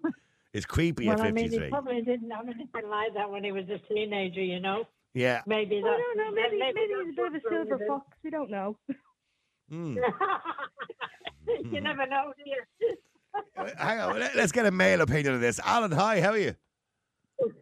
it's 0.54 0.66
creepy 0.68 1.08
Well, 1.08 1.20
at 1.20 1.26
I 1.26 1.32
mean, 1.32 1.46
53. 1.46 1.66
he 1.66 1.72
probably 1.72 2.02
didn't 2.04 2.30
have 2.30 2.46
anything 2.46 2.68
like 2.90 3.14
that 3.16 3.30
when 3.32 3.44
he 3.44 3.52
was 3.52 3.66
a 3.70 3.80
teenager, 3.92 4.42
you 4.44 4.60
know. 4.60 4.84
yeah. 5.16 5.42
Maybe 5.48 5.78
I 5.78 5.82
don't 5.82 6.18
know. 6.18 6.32
Maybe, 6.32 6.60
maybe 6.60 6.80
that's 6.94 7.08
he's 7.08 7.18
a 7.18 7.22
bit 7.22 7.28
of 7.28 7.34
a 7.36 7.42
silver 7.70 7.86
fox. 7.88 8.06
We 8.24 8.30
don't 8.30 8.52
know. 8.52 8.78
Mm. 9.70 9.98
you 11.64 11.64
mm-hmm. 11.64 11.84
never 11.84 12.06
know, 12.06 12.34
do 12.38 12.44
you? 12.50 12.96
Hang 13.78 14.00
on, 14.00 14.20
let- 14.20 14.36
let's 14.36 14.52
get 14.52 14.66
a 14.66 14.72
male 14.72 15.02
opinion 15.02 15.36
of 15.36 15.42
this. 15.42 15.60
Alan, 15.64 15.92
hi, 15.92 16.22
how 16.22 16.32
are 16.32 16.38
you? 16.38 16.56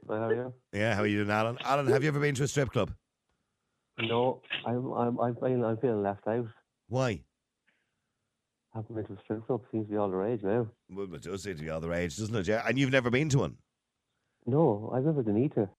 Well, 0.05 0.19
how 0.19 0.27
are 0.27 0.33
you? 0.33 0.53
Yeah, 0.73 0.95
how 0.95 1.01
are 1.01 1.07
you 1.07 1.17
doing, 1.17 1.29
Alan? 1.29 1.57
Alan, 1.63 1.87
have 1.87 2.01
you 2.01 2.07
ever 2.07 2.19
been 2.19 2.35
to 2.35 2.43
a 2.43 2.47
strip 2.47 2.71
club? 2.71 2.91
No, 3.99 4.41
I'm 4.65 4.91
I'm 4.93 5.19
I'm 5.19 5.35
feeling 5.35 5.63
I'm 5.63 5.77
feeling 5.77 6.01
left 6.01 6.27
out. 6.27 6.47
Why? 6.87 7.21
Haven't 8.73 8.95
been 8.95 9.05
to 9.05 9.13
a 9.13 9.23
strip 9.23 9.45
club. 9.47 9.61
Seems 9.71 9.85
to 9.87 9.91
be 9.91 9.97
all 9.97 10.09
the 10.09 10.17
rage 10.17 10.41
now. 10.43 10.67
Well, 10.89 11.13
it 11.13 11.21
does 11.21 11.43
seem 11.43 11.55
to 11.57 11.63
be 11.63 11.69
all 11.69 11.79
the 11.79 11.87
rage, 11.87 12.17
doesn't 12.17 12.35
it? 12.35 12.47
Yeah. 12.47 12.63
And 12.67 12.77
you've 12.77 12.91
never 12.91 13.09
been 13.09 13.29
to 13.29 13.39
one. 13.39 13.57
No, 14.45 14.91
I've 14.93 15.05
never 15.05 15.23
been 15.23 15.43
either. 15.43 15.69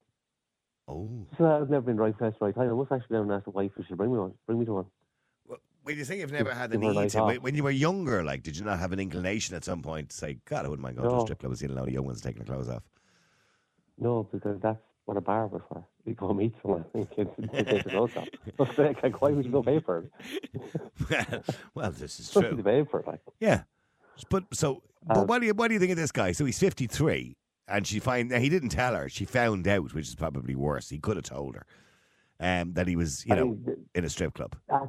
Oh. 0.89 1.27
So 1.37 1.45
I've 1.45 1.69
never 1.69 1.83
been 1.83 1.97
right 1.97 2.17
place, 2.17 2.35
right 2.41 2.55
time. 2.55 2.71
I 2.71 2.73
must 2.73 2.93
actually 2.93 3.17
go 3.17 3.23
and 3.23 3.33
ask 3.33 3.45
the 3.45 3.51
wife 3.51 3.73
if 3.77 3.87
she'll 3.87 3.97
bring 3.97 4.13
me 4.13 4.19
one. 4.19 4.33
Bring 4.47 4.59
me 4.59 4.65
to 4.67 4.73
one. 4.73 4.87
When 5.87 5.97
you 5.97 6.05
say 6.05 6.19
you've 6.19 6.33
never 6.33 6.53
had 6.53 6.71
the 6.73 6.79
Give 6.79 6.93
her 6.93 7.01
a 7.01 7.03
need 7.05 7.11
to, 7.11 7.39
when- 7.39 7.55
you 7.55 7.63
were 7.63 7.71
younger, 7.71 8.25
like, 8.25 8.43
did 8.43 8.57
you 8.57 8.65
not 8.65 8.81
have 8.81 8.91
an 8.91 8.99
inclination 8.99 9.55
at 9.55 9.63
some 9.63 9.83
point 9.83 10.09
to 10.11 10.17
say, 10.17 10.39
God, 10.45 10.67
I 10.67 10.69
wouldn't 10.69 10.83
mind 10.83 10.97
going 10.97 11.09
to 11.09 11.17
a 11.19 11.21
strip 11.21 11.39
club 11.39 11.53
and 11.53 11.59
seeing 11.61 11.71
a 11.71 11.75
lot 11.77 11.87
of 11.87 11.95
young 11.95 12.05
ones 12.05 12.21
taking 12.21 12.43
their 12.43 12.53
clothes 12.53 12.69
off? 12.69 12.83
No, 13.97 14.25
because 14.33 14.61
that's 14.61 14.81
what 15.05 15.17
a 15.17 15.21
bar 15.21 15.47
was 15.47 15.63
for. 15.69 15.87
You 16.05 16.15
go 16.15 16.35
meet 16.35 16.55
someone 16.61 16.85
and 16.93 17.09
kids 17.13 17.31
take 17.53 17.85
the 17.85 17.91
clothes 17.91 18.17
off. 18.17 18.27
But 18.57 18.77
like, 18.79 19.01
like, 19.01 19.23
why 19.23 19.31
would 19.31 19.45
you 19.45 19.53
go 19.53 19.63
pay 19.63 19.79
for 19.79 20.11
it? 21.09 21.45
well, 21.75 21.93
this 21.93 22.19
is 22.19 22.31
true. 22.33 22.61
paying 22.65 22.87
for 22.87 22.99
it. 23.01 23.07
Like, 23.07 23.21
Yeah. 23.39 23.63
But 24.29 24.45
so, 24.55 24.83
but 25.07 25.19
Um, 25.19 25.27
what 25.29 25.39
do 25.41 25.47
you 25.47 25.55
what 25.55 25.69
do 25.69 25.75
you 25.75 25.79
think 25.81 25.93
of 25.93 25.99
this 25.99 26.11
guy? 26.11 26.33
So 26.33 26.45
he's 26.47 26.59
fifty 26.59 26.89
three, 26.89 27.37
and 27.69 27.87
she 27.87 28.01
find 28.01 28.33
he 28.33 28.49
didn't 28.49 28.71
tell 28.71 28.95
her. 28.97 29.09
She 29.09 29.25
found 29.25 29.69
out, 29.69 29.93
which 29.95 30.09
is 30.09 30.15
probably 30.17 30.57
worse. 30.57 30.89
He 30.89 30.99
could 30.99 31.17
have 31.17 31.27
told 31.27 31.55
her, 31.55 31.67
um, 32.41 32.73
that 32.73 32.89
he 32.89 32.97
was 32.97 33.25
you 33.27 33.35
I 33.35 33.39
know 33.39 33.45
mean, 33.51 33.87
in 33.95 34.05
a 34.05 34.09
strip 34.09 34.35
club. 34.35 34.57
that's 34.69 34.89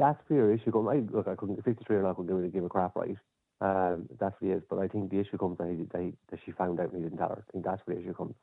that's 0.00 0.18
where 0.26 0.40
your 0.40 0.52
issue 0.52 0.72
comes. 0.72 0.88
I, 0.90 0.96
look, 1.16 1.28
I 1.28 1.36
couldn't. 1.36 1.62
Fifty-three 1.64 1.96
or 1.96 2.02
not, 2.02 2.12
I 2.12 2.14
couldn't 2.14 2.34
really 2.34 2.50
give 2.50 2.64
a 2.64 2.68
crap, 2.68 2.96
right? 2.96 3.16
Um, 3.60 4.08
that's 4.18 4.34
what 4.40 4.48
he 4.48 4.50
is. 4.50 4.62
But 4.68 4.78
I 4.80 4.88
think 4.88 5.10
the 5.10 5.20
issue 5.20 5.36
comes 5.38 5.58
that, 5.58 5.68
he, 5.68 5.84
that, 5.92 6.00
he, 6.02 6.12
that 6.30 6.40
she 6.44 6.52
found 6.52 6.80
out 6.80 6.92
and 6.92 6.96
he 6.96 7.02
didn't 7.04 7.18
tell 7.18 7.28
her. 7.28 7.44
I 7.46 7.52
think 7.52 7.64
that's 7.64 7.82
where 7.84 7.94
the 7.96 8.02
issue 8.02 8.14
comes. 8.14 8.34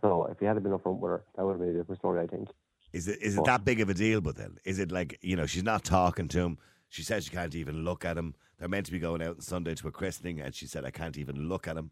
So 0.00 0.26
if 0.30 0.38
he 0.38 0.46
had 0.46 0.62
been 0.62 0.72
upfront 0.72 0.98
with 0.98 1.10
her, 1.10 1.24
that 1.36 1.44
would 1.44 1.52
have 1.52 1.60
been 1.60 1.70
a 1.70 1.78
different 1.78 2.00
story. 2.00 2.20
I 2.22 2.26
think. 2.26 2.48
Is 2.92 3.08
it 3.08 3.22
is 3.22 3.34
it 3.34 3.38
Well- 3.38 3.46
that 3.46 3.64
big 3.64 3.80
of 3.80 3.88
a 3.88 3.94
deal? 3.94 4.20
But 4.20 4.36
then 4.36 4.58
is 4.64 4.78
it 4.78 4.92
like 4.92 5.18
you 5.22 5.36
know 5.36 5.46
she's 5.46 5.62
not 5.64 5.84
talking 5.84 6.28
to 6.28 6.40
him. 6.40 6.58
She 6.88 7.02
says 7.02 7.24
she 7.24 7.30
can't 7.30 7.54
even 7.54 7.84
look 7.84 8.04
at 8.04 8.18
him. 8.18 8.34
They're 8.58 8.68
meant 8.68 8.86
to 8.86 8.92
be 8.92 8.98
going 8.98 9.22
out 9.22 9.36
on 9.36 9.40
Sunday 9.40 9.74
to 9.76 9.88
a 9.88 9.90
christening, 9.90 10.40
and 10.40 10.54
she 10.54 10.66
said 10.66 10.84
I 10.84 10.90
can't 10.90 11.16
even 11.16 11.48
look 11.48 11.66
at 11.66 11.76
him. 11.76 11.90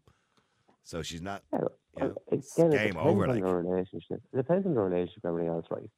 So 0.83 1.01
she's 1.01 1.21
not. 1.21 1.43
Yeah, 1.51 1.59
You 1.97 2.03
know, 2.09 2.15
it's 2.31 2.57
again, 2.57 2.73
it 2.73 2.77
game 2.77 2.87
depends 2.89 3.07
over, 3.09 3.23
on 3.23 3.29
like. 3.29 3.43
the 3.43 3.55
relationship. 3.55 4.21
It 4.31 4.37
depends 4.37 4.65
on 4.67 4.75
the 4.75 4.81
relationship, 4.81 5.23
and 5.23 5.31
everything 5.31 5.49
else, 5.49 5.65
right? 5.71 5.89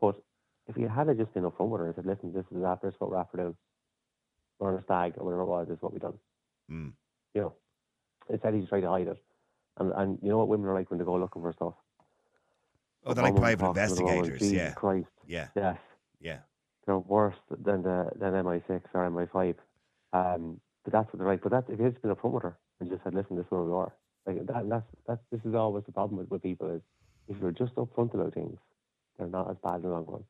But 0.00 0.16
if 0.68 0.76
you 0.76 0.88
had 0.88 1.06
just 1.16 1.32
been 1.34 1.44
upfront 1.44 1.68
with 1.68 1.80
her 1.80 1.86
and 1.86 1.94
said, 1.94 2.06
"Listen, 2.06 2.32
this 2.32 2.44
is 2.54 2.64
after 2.64 2.88
it's 2.88 3.00
what 3.00 3.10
we're 3.10 3.16
after 3.18 3.36
doing. 3.36 3.56
We're 4.58 4.72
on 4.72 4.78
a 4.78 4.82
stag 4.84 5.14
or 5.18 5.24
whatever 5.24 5.42
it 5.42 5.46
was. 5.46 5.68
This 5.68 5.76
is 5.76 5.82
what 5.82 5.92
we've 5.92 6.02
done." 6.02 6.18
Mm. 6.70 6.92
You 7.34 7.40
know, 7.42 7.54
instead 8.28 8.54
he 8.54 8.60
just 8.60 8.70
tried 8.70 8.80
to 8.82 8.88
hide 8.90 9.08
it. 9.08 9.18
And 9.78 9.92
and 9.92 10.18
you 10.22 10.28
know 10.30 10.38
what 10.38 10.48
women 10.48 10.66
are 10.68 10.74
like 10.74 10.90
when 10.90 10.98
they 10.98 11.04
go 11.04 11.16
looking 11.16 11.42
for 11.42 11.52
stuff. 11.52 11.74
Oh, 13.04 13.14
they're 13.14 13.24
like 13.24 13.36
private 13.36 13.66
investigators. 13.66 14.40
Jesus 14.40 14.56
Yeah, 14.56 14.72
Christ. 14.72 15.06
yeah, 15.26 15.48
Yes. 15.54 15.78
yeah. 16.20 16.38
They're 16.86 16.98
worse 16.98 17.36
than 17.50 17.82
the 17.82 18.10
than 18.16 18.32
MI6 18.34 18.82
or 18.94 19.10
MI5. 19.10 19.54
Um, 20.12 20.60
but 20.84 20.92
that's 20.92 21.12
what 21.12 21.18
they're 21.18 21.28
like. 21.28 21.42
But 21.42 21.52
that's 21.52 21.68
if 21.68 21.78
you 21.78 21.84
had 21.84 21.94
just 21.94 22.02
been 22.02 22.14
upfront 22.14 22.32
with 22.32 22.42
her 22.44 22.58
and 22.80 22.88
just 22.90 23.04
said, 23.04 23.14
"Listen, 23.14 23.36
this 23.36 23.44
is 23.46 23.50
where 23.52 23.62
we 23.62 23.72
are." 23.72 23.92
Like 24.26 24.46
that, 24.46 24.68
that's 24.68 24.86
that's 25.06 25.20
this 25.30 25.40
is 25.44 25.54
always 25.54 25.84
the 25.84 25.92
problem 25.92 26.18
with, 26.18 26.30
with 26.30 26.42
people 26.42 26.70
is 26.70 26.82
if 27.28 27.36
you're 27.40 27.52
just 27.52 27.74
upfront 27.76 28.14
about 28.14 28.34
things, 28.34 28.58
they're 29.18 29.28
not 29.28 29.50
as 29.50 29.56
bad 29.62 29.76
in 29.76 29.82
the 29.82 29.88
long 29.90 30.06
run. 30.06 30.24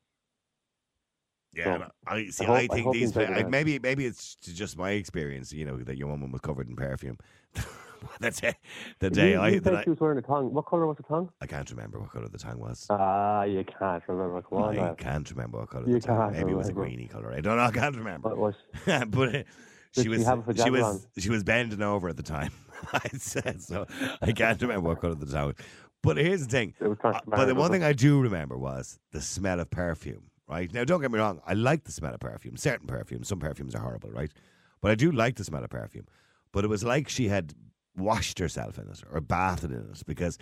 Yeah, 1.57 1.79
So, 1.79 1.91
I 2.07 2.27
see. 2.27 2.45
I 2.45 2.47
hope- 2.47 2.57
I 2.57 2.61
I 2.61 2.67
think 2.67 2.85
hope 2.85 2.95
these 2.95 3.17
I, 3.17 3.43
maybe 3.45 3.79
maybe 3.79 4.05
it's 4.07 4.37
just 4.37 4.77
my 4.77 4.91
experience. 4.91 5.53
You 5.53 5.65
know 5.65 5.77
that 5.79 5.97
your 5.97 6.09
woman 6.09 6.31
was 6.31 6.41
covered 6.43 6.69
in 6.69 6.77
perfume. 6.77 7.19
That's 8.21 8.41
it. 8.43 8.57
The 8.99 9.11
day 9.11 9.33
you, 9.33 9.39
I, 9.39 9.49
you 9.49 9.61
that 9.61 9.75
I 9.75 9.85
she 9.85 9.91
was 9.91 10.01
wearing 10.01 10.19
a 10.19 10.23
tongue. 10.23 10.53
What 10.53 10.67
color 10.67 10.87
was 10.87 10.99
the 10.99 11.03
tongue? 11.03 11.31
I 11.41 11.47
can't 11.47 11.69
remember 11.71 11.99
what 11.99 12.11
color 12.13 12.29
the 12.29 12.39
tongue 12.39 12.59
was. 12.59 12.87
Ah, 12.91 13.45
you 13.45 13.65
can't 13.65 14.03
remember. 14.07 14.43
Come 14.43 14.59
on, 14.59 14.79
I 14.79 14.81
now. 14.89 14.95
can't 14.95 15.29
remember 15.31 15.59
what 15.59 15.71
color 15.71 15.89
You 15.89 15.95
the 15.95 16.01
tongue. 16.01 16.33
Maybe 16.33 16.53
it 16.53 16.57
was 16.57 16.69
a 16.69 16.73
greeny 16.73 17.07
color. 17.07 17.33
I 17.33 17.41
don't 17.41 17.57
know. 17.57 17.63
I 17.63 17.71
can't 17.71 17.97
remember. 17.97 18.29
What 18.29 18.39
was? 18.39 18.55
but 19.09 19.35
uh, 19.35 19.43
she 19.93 20.09
was 20.09 20.29
she 20.63 20.71
was 20.71 20.83
on? 20.83 21.01
she 21.19 21.31
was 21.31 21.43
bending 21.43 21.83
over 21.83 22.09
at 22.09 22.17
the 22.17 22.23
time. 22.23 22.53
I 22.93 23.09
said 23.17 23.63
so. 23.63 23.87
I 24.21 24.33
can't 24.33 24.61
remember 24.61 24.89
what 24.91 25.01
color 25.01 25.15
the 25.15 25.27
tongue 25.27 25.47
was. 25.47 25.57
But 26.03 26.19
here's 26.19 26.43
the 26.43 26.51
thing. 26.51 26.75
It 26.81 26.87
was 26.89 26.99
Uh, 27.03 27.21
but 27.27 27.47
the 27.47 27.55
one 27.55 27.71
thing 27.71 27.83
I 27.83 27.93
do 27.93 28.21
remember 28.21 28.57
was 28.57 28.99
the 29.13 29.21
smell 29.21 29.59
of 29.59 29.71
perfume. 29.71 30.31
Right 30.49 30.73
now, 30.73 30.85
don't 30.85 31.01
get 31.01 31.11
me 31.11 31.19
wrong. 31.19 31.41
I 31.47 31.55
like 31.55 31.85
the 31.85 31.93
smell 31.93 32.15
of 32.15 32.21
perfume. 32.21 32.57
Certain 32.57 32.87
perfumes. 32.87 33.27
Some 33.29 33.41
perfumes 33.41 33.75
are 33.75 33.81
horrible, 33.81 34.11
right? 34.11 34.31
But 34.81 34.93
I 34.93 34.95
do 34.95 35.11
like 35.11 35.37
the 35.37 35.45
smell 35.45 35.65
of 35.65 35.71
perfume. 35.71 36.07
But 36.53 36.65
it 36.65 36.69
was 36.69 36.85
like 36.85 37.09
she 37.09 37.29
had 37.29 37.55
washed 37.97 38.39
herself 38.39 38.79
in 38.79 38.89
it 38.89 39.03
or 39.11 39.21
bathed 39.21 39.65
in 39.65 39.73
it 39.73 40.03
because 40.07 40.39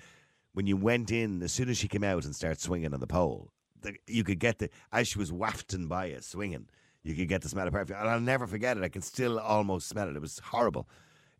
when 0.52 0.66
you 0.66 0.76
went 0.76 1.10
in, 1.10 1.42
as 1.42 1.52
soon 1.52 1.68
as 1.70 1.78
she 1.78 1.88
came 1.88 2.04
out 2.04 2.24
and 2.24 2.34
started 2.36 2.60
swinging 2.60 2.92
on 2.92 3.00
the 3.00 3.06
pole, 3.06 3.50
the, 3.80 3.94
you 4.06 4.24
could 4.24 4.38
get 4.38 4.58
the 4.58 4.68
as 4.92 5.08
she 5.08 5.18
was 5.18 5.32
wafting 5.32 5.86
by 5.88 6.06
you, 6.06 6.20
swinging. 6.20 6.68
You 7.02 7.14
could 7.14 7.28
get 7.28 7.42
the 7.42 7.48
smell 7.48 7.66
of 7.66 7.72
perfume, 7.72 7.98
and 7.98 8.08
I'll 8.08 8.20
never 8.20 8.46
forget 8.46 8.76
it. 8.76 8.82
I 8.82 8.88
can 8.88 9.02
still 9.02 9.38
almost 9.38 9.88
smell 9.88 10.08
it. 10.08 10.16
It 10.16 10.22
was 10.22 10.38
horrible. 10.38 10.88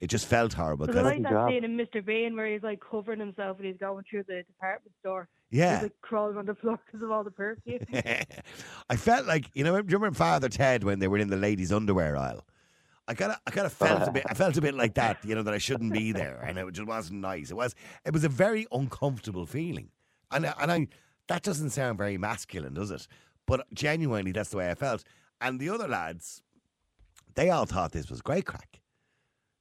It 0.01 0.09
just 0.09 0.27
felt 0.27 0.53
horrible. 0.53 0.87
But 0.87 0.97
I 0.97 1.03
'cause- 1.03 1.05
like 1.13 1.23
that 1.23 1.31
job. 1.31 1.51
scene 1.51 1.65
in 1.65 1.77
Mr. 1.77 2.05
Bean 2.05 2.37
where 2.37 2.47
he's 2.53 2.63
like 2.63 2.81
covering 2.81 3.21
himself 3.21 3.59
and 3.59 3.67
he's 3.67 3.79
going 3.79 4.05
through 4.11 4.25
the 4.25 4.43
department 4.43 4.93
store. 5.01 5.29
Yeah, 5.55 5.81
like 5.83 6.01
crawling 6.03 6.37
on 6.37 6.47
the 6.47 6.55
floor 6.55 6.79
because 6.85 7.03
of 7.03 7.11
all 7.11 7.23
the 7.23 7.31
perfume. 7.31 7.81
I 8.91 8.97
felt 8.97 9.27
like 9.27 9.47
you 9.55 9.63
know. 9.65 9.81
Do 9.81 9.91
you 9.91 9.99
remember 9.99 10.17
Father 10.17 10.49
Ted 10.49 10.83
when 10.83 10.99
they 10.99 11.09
were 11.09 11.19
in 11.19 11.29
the 11.29 11.37
ladies' 11.37 11.73
underwear 11.73 12.17
aisle? 12.17 12.45
I 13.07 13.15
kind 13.15 13.33
of, 13.33 13.39
I 13.47 13.51
kind 13.51 13.67
of 13.67 13.73
felt 13.73 14.01
a 14.01 14.03
uh-huh. 14.03 14.11
bit. 14.13 14.25
I 14.29 14.35
felt 14.35 14.57
a 14.57 14.61
bit 14.61 14.75
like 14.75 14.95
that. 14.95 15.19
You 15.25 15.35
know 15.35 15.43
that 15.43 15.55
I 15.55 15.59
shouldn't 15.59 15.93
be 15.93 16.11
there, 16.13 16.41
and 16.45 16.59
it 16.59 16.73
just 16.73 16.89
wasn't 16.89 17.21
nice. 17.21 17.51
It 17.51 17.55
was, 17.55 17.75
it 18.05 18.13
was 18.13 18.25
a 18.25 18.29
very 18.29 18.67
uncomfortable 18.73 19.47
feeling, 19.47 19.91
and 20.33 20.53
and 20.59 20.73
I 20.73 20.89
that 21.29 21.43
doesn't 21.43 21.71
sound 21.71 21.99
very 21.99 22.19
masculine, 22.19 22.75
does 22.75 22.91
it? 22.91 23.07
But 23.47 23.67
genuinely, 23.73 24.33
that's 24.33 24.51
the 24.51 24.57
way 24.57 24.71
I 24.71 24.75
felt. 24.75 25.05
And 25.41 25.61
the 25.61 25.69
other 25.69 25.87
lads, 25.87 26.43
they 27.35 27.51
all 27.51 27.67
thought 27.67 27.93
this 27.93 28.11
was 28.11 28.23
great 28.23 28.47
crack. 28.47 28.81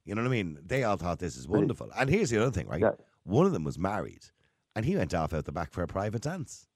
You 0.04 0.14
know 0.14 0.22
what 0.22 0.28
I 0.28 0.32
mean? 0.32 0.58
They 0.64 0.84
all 0.84 0.96
thought 0.96 1.18
this 1.18 1.36
is 1.36 1.48
wonderful. 1.48 1.90
And 1.96 2.10
here's 2.10 2.30
the 2.30 2.40
other 2.40 2.50
thing, 2.50 2.68
right? 2.68 2.80
Yeah. 2.80 2.92
One 3.24 3.46
of 3.46 3.52
them 3.52 3.64
was 3.64 3.78
married, 3.78 4.24
and 4.74 4.84
he 4.84 4.96
went 4.96 5.14
off 5.14 5.32
out 5.32 5.44
the 5.44 5.52
back 5.52 5.72
for 5.72 5.82
a 5.82 5.86
private 5.86 6.22
dance, 6.22 6.66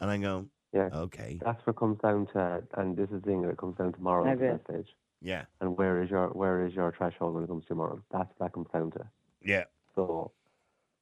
and 0.00 0.10
I 0.10 0.18
go, 0.18 0.46
Yeah. 0.72 0.88
okay, 0.92 1.38
That's 1.42 1.64
what 1.66 1.76
comes 1.76 1.98
down 2.00 2.26
to, 2.34 2.62
and 2.74 2.96
this 2.96 3.08
is 3.10 3.22
the 3.22 3.26
thing 3.26 3.42
that 3.42 3.56
comes 3.56 3.76
down 3.78 3.92
to 3.92 4.00
moral 4.00 4.26
at 4.28 4.36
Okay. 4.36 4.48
that 4.48 4.64
stage. 4.64 4.94
yeah, 5.20 5.44
And 5.60 5.76
where 5.76 6.02
is 6.02 6.10
your 6.10 6.28
where 6.30 6.66
is 6.66 6.74
your 6.74 6.92
threshold 6.92 7.34
when 7.34 7.44
it 7.44 7.48
comes 7.48 7.64
to 7.66 7.74
moral? 7.74 8.00
That's 8.10 8.28
what 8.36 8.38
that 8.46 8.52
comes 8.52 8.68
down 8.72 8.90
to. 8.92 9.08
yeah. 9.42 9.64
So, 9.94 10.32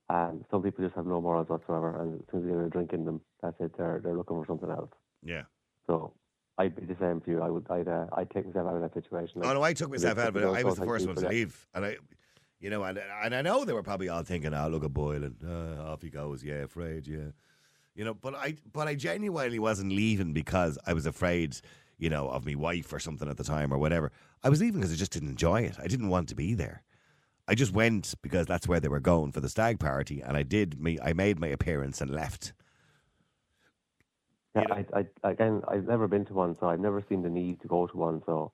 um, 0.09 0.45
some 0.51 0.63
people 0.63 0.85
just 0.85 0.95
have 0.97 1.07
no 1.07 1.21
morals 1.21 1.49
whatsoever, 1.49 2.01
and 2.01 2.21
as 2.21 2.27
soon 2.31 2.41
as 2.41 2.47
they 2.47 2.53
get 2.53 2.67
a 2.67 2.69
drink 2.71 2.93
in 2.93 3.05
them, 3.05 3.21
that's 3.43 3.59
it. 3.61 3.77
They're 3.77 4.01
they're 4.03 4.17
looking 4.17 4.37
for 4.37 4.47
something 4.47 4.71
else. 4.71 4.91
Yeah. 5.25 5.45
So, 5.87 6.13
I'd 6.59 6.77
be 6.77 6.85
the 6.87 6.97
same 7.01 7.21
for 7.21 7.31
you. 7.31 7.43
I 7.43 7.51
would 7.51 7.67
I'd 7.71 7.89
uh, 7.89 8.07
I'd 8.13 8.31
take 8.31 8.47
myself 8.47 8.69
out 8.69 8.77
of 8.77 8.83
that 8.83 8.95
situation. 8.95 9.41
Oh 9.43 9.53
no, 9.53 9.63
I 9.63 9.73
took 9.73 9.91
myself 9.91 10.19
out 10.19 10.29
of 10.29 10.37
it. 10.37 10.45
I 10.47 10.63
was 10.63 10.77
the 10.77 10.85
first 10.85 11.05
thank 11.07 11.09
one 11.09 11.17
to 11.17 11.23
for 11.23 11.27
that. 11.29 11.35
leave, 11.35 11.67
and 11.75 11.85
I, 11.87 11.97
you 12.65 12.71
know, 12.71 12.83
and 12.83 12.99
and 13.23 13.35
I 13.35 13.43
know 13.43 13.67
they 13.67 13.75
were 13.75 13.83
probably 13.83 14.09
all 14.09 14.23
thinking, 14.23 14.55
"Oh, 14.55 14.69
look 14.69 14.85
at 14.85 14.95
Boylan, 14.95 15.37
uh, 15.47 15.83
off 15.93 16.01
he 16.01 16.09
goes, 16.09 16.43
yeah, 16.43 16.63
afraid, 16.65 17.07
yeah." 17.07 17.33
You 17.95 18.07
know, 18.07 18.15
but 18.15 18.35
I, 18.35 18.57
but 18.73 18.89
I 18.89 18.95
genuinely 18.95 19.59
wasn't 19.59 19.93
leaving 19.93 20.33
because 20.33 20.79
I 20.87 20.95
was 20.95 21.05
afraid, 21.05 21.59
you 21.99 22.09
know, 22.09 22.27
of 22.31 22.47
my 22.47 22.55
wife 22.55 22.91
or 22.91 22.99
something 22.99 23.29
at 23.29 23.37
the 23.37 23.45
time 23.45 23.71
or 23.71 23.77
whatever. 23.77 24.13
I 24.43 24.49
was 24.49 24.63
leaving 24.63 24.81
because 24.81 24.95
I 24.95 24.97
just 24.97 25.13
didn't 25.13 25.29
enjoy 25.29 25.61
it. 25.61 25.77
I 25.79 25.89
didn't 25.89 26.09
want 26.09 26.31
to 26.31 26.35
be 26.35 26.55
there. 26.55 26.83
I 27.47 27.55
just 27.55 27.75
went 27.75 28.15
because 28.23 28.47
that's 28.47 28.67
where 28.67 28.81
they 28.81 28.89
were 28.89 28.99
going 28.99 29.31
for 29.33 29.41
the 29.41 29.51
stag 29.51 29.79
party, 29.79 30.23
and 30.23 30.35
I 30.35 30.43
did. 30.43 30.81
Me, 30.81 30.99
I 31.05 31.13
made 31.13 31.39
my 31.39 31.49
appearance 31.49 32.01
and 32.01 32.11
left. 32.11 32.55
Yeah, 34.57 34.63
you 34.63 34.69
know- 34.69 34.85
I, 34.95 35.07
I, 35.23 35.31
again, 35.33 35.61
I've 35.69 35.85
never 35.87 36.09
been 36.09 36.25
to 36.25 36.33
one, 36.33 36.55
so 36.55 36.67
I've 36.67 36.81
never 36.81 37.03
seen 37.07 37.21
the 37.21 37.29
need 37.29 37.61
to 37.61 37.69
go 37.69 37.87
to 37.87 37.97
one. 37.97 38.23
So, 38.25 38.53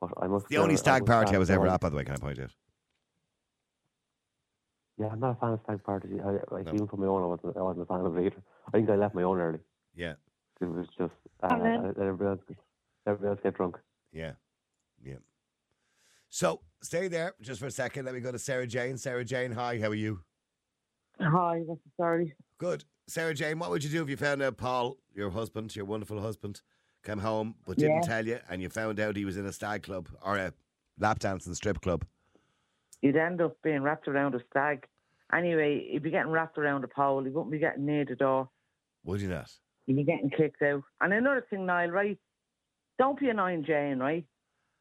but 0.00 0.10
I 0.22 0.28
must. 0.28 0.46
The 0.46 0.58
only 0.58 0.76
stag 0.76 1.04
party 1.06 1.34
I 1.34 1.38
was 1.38 1.50
ever 1.50 1.66
at, 1.66 1.80
by 1.80 1.88
the 1.88 1.96
way, 1.96 2.04
can 2.04 2.14
I 2.14 2.18
point 2.18 2.38
out? 2.38 2.52
Yeah, 5.02 5.08
I'm 5.10 5.18
not 5.20 5.30
a 5.32 5.34
fan 5.40 5.52
of 5.54 5.60
stag 5.64 5.82
parties. 5.82 6.20
I, 6.24 6.54
like, 6.54 6.66
No. 6.66 6.74
Even 6.74 6.86
for 6.86 6.96
my 6.96 7.06
own, 7.06 7.22
I 7.22 7.26
wasn't, 7.26 7.56
I 7.56 7.62
wasn't 7.62 7.82
a 7.82 7.86
fan 7.86 8.06
of 8.06 8.16
it 8.16 8.26
either. 8.26 8.42
I 8.68 8.70
think 8.70 8.88
I 8.88 8.94
left 8.94 9.14
my 9.16 9.22
own 9.24 9.40
early. 9.40 9.58
Yeah. 9.96 10.14
It 10.60 10.66
was 10.66 10.86
just 10.96 11.12
uh, 11.42 11.48
And 11.50 11.64
then- 11.64 11.82
let 11.82 11.98
everybody 11.98 12.30
else, 12.30 12.40
everybody 13.06 13.30
else 13.30 13.40
get 13.42 13.54
drunk. 13.54 13.78
yeah, 14.12 14.32
yeah. 15.04 15.16
So 16.28 16.60
stay 16.82 17.08
there 17.08 17.34
just 17.40 17.58
for 17.60 17.66
a 17.66 17.70
second. 17.70 18.04
Let 18.04 18.14
me 18.14 18.20
go 18.20 18.30
to 18.32 18.38
Sarah 18.38 18.66
Jane. 18.66 18.96
Sarah 18.96 19.24
Jane, 19.24 19.50
hi. 19.52 19.78
How 19.80 19.88
are 19.88 19.94
you? 19.94 20.20
Hi, 21.20 21.58
what's 21.66 21.82
the 21.84 21.90
story? 21.94 22.34
Good. 22.58 22.84
Sarah 23.08 23.34
Jane, 23.34 23.58
what 23.58 23.70
would 23.70 23.82
you 23.82 23.90
do 23.90 24.02
if 24.02 24.08
you 24.08 24.16
found 24.16 24.40
out 24.40 24.56
Paul, 24.56 24.96
your 25.12 25.30
husband, 25.30 25.74
your 25.74 25.84
wonderful 25.84 26.20
husband, 26.20 26.62
came 27.04 27.18
home 27.18 27.56
but 27.66 27.76
didn't 27.76 27.96
Yeah. 27.96 28.00
tell 28.02 28.26
you 28.26 28.38
and 28.48 28.62
you 28.62 28.68
found 28.68 29.00
out 29.00 29.16
he 29.16 29.24
was 29.24 29.36
in 29.36 29.44
a 29.46 29.52
stag 29.52 29.82
club 29.82 30.08
or 30.24 30.36
a 30.38 30.52
lap 30.98 31.18
dance 31.18 31.44
and 31.46 31.56
strip 31.56 31.80
club? 31.80 32.06
You'd 33.02 33.16
end 33.16 33.40
up 33.40 33.60
being 33.62 33.82
wrapped 33.82 34.06
around 34.06 34.34
a 34.36 34.40
stag. 34.48 34.86
Anyway, 35.34 35.88
he'd 35.90 36.02
be 36.02 36.10
getting 36.10 36.30
wrapped 36.30 36.58
around 36.58 36.84
a 36.84 36.88
pole. 36.88 37.22
He 37.24 37.30
wouldn't 37.30 37.50
be 37.50 37.58
getting 37.58 37.86
near 37.86 38.04
the 38.04 38.14
door. 38.14 38.48
Would 39.04 39.20
you 39.20 39.28
not? 39.28 39.50
He'd 39.86 39.96
be 39.96 40.04
getting 40.04 40.30
kicked 40.30 40.62
out. 40.62 40.82
And 41.00 41.12
another 41.12 41.46
thing, 41.48 41.66
Niall, 41.66 41.88
right? 41.88 42.18
Don't 42.98 43.18
be 43.18 43.28
annoying 43.30 43.64
Jane, 43.64 43.98
right? 43.98 44.24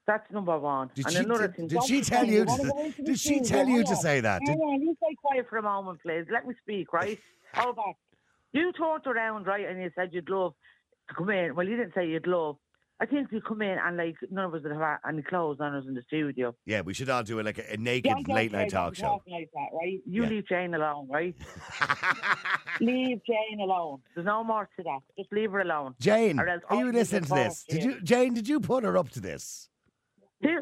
That's 0.07 0.29
number 0.31 0.57
one. 0.59 0.89
Did 0.93 1.05
and 1.05 1.13
she, 1.13 1.19
another 1.23 1.47
did, 1.47 1.55
thing, 1.55 1.67
did 1.67 1.83
she 1.83 2.01
tell 2.01 2.25
you 2.25 2.45
to, 2.45 2.45
go 2.45 2.83
into 2.83 2.97
the 2.97 3.03
did 3.03 3.19
she 3.19 3.39
tell 3.39 3.67
you 3.67 3.83
to 3.83 3.95
say 3.95 4.19
that? 4.19 4.41
Did, 4.45 4.57
Hang 4.59 4.81
you 4.81 4.95
stay 5.01 5.15
quiet 5.15 5.47
for 5.49 5.57
a 5.57 5.61
moment, 5.61 6.01
please. 6.01 6.25
Let 6.31 6.47
me 6.47 6.53
speak, 6.61 6.91
right? 6.91 7.19
Hold 7.53 7.77
back. 7.77 7.95
You 8.51 8.73
turned 8.73 9.07
around, 9.07 9.47
right, 9.47 9.65
and 9.67 9.81
you 9.81 9.89
said 9.95 10.09
you'd 10.11 10.29
love 10.29 10.53
to 11.07 11.15
come 11.15 11.29
in. 11.29 11.55
Well, 11.55 11.67
you 11.67 11.77
didn't 11.77 11.93
say 11.93 12.07
you'd 12.07 12.27
love 12.27 12.57
I 13.01 13.07
think 13.07 13.31
we 13.31 13.41
come 13.41 13.63
in 13.63 13.79
and 13.83 13.97
like 13.97 14.15
none 14.29 14.45
of 14.45 14.53
us 14.53 14.61
would 14.61 14.71
have 14.73 14.99
any 15.09 15.23
clothes 15.23 15.57
on 15.59 15.73
us 15.73 15.85
in 15.87 15.95
the 15.95 16.03
studio. 16.03 16.53
Yeah, 16.65 16.81
we 16.81 16.93
should 16.93 17.09
all 17.09 17.23
do 17.23 17.39
it 17.39 17.45
like 17.45 17.57
a, 17.57 17.73
a 17.73 17.77
naked 17.77 18.11
don't 18.11 18.27
late 18.27 18.51
night 18.51 18.69
talk 18.69 18.93
show. 18.95 19.19
Like 19.27 19.49
that, 19.55 19.69
right? 19.73 19.99
You 20.05 20.21
Yeah. 20.23 20.29
leave 20.29 20.47
Jane 20.47 20.75
alone, 20.75 21.07
right? 21.09 21.35
leave 22.79 23.19
Jane 23.25 23.59
alone. 23.59 24.01
There's 24.13 24.27
no 24.27 24.43
more 24.43 24.69
to 24.77 24.83
that. 24.83 24.99
Just 25.17 25.33
leave 25.33 25.51
her 25.51 25.61
alone. 25.61 25.95
Jane, 25.99 26.39
Or 26.39 26.47
else 26.47 26.61
are 26.69 26.77
you 26.77 26.91
listening 26.91 27.23
to 27.23 27.33
this? 27.33 27.63
Did 27.67 27.83
you, 27.83 28.01
Jane? 28.01 28.35
Did 28.35 28.47
you 28.47 28.59
put 28.59 28.83
her 28.83 28.95
up 28.95 29.09
to 29.09 29.19
this? 29.19 29.69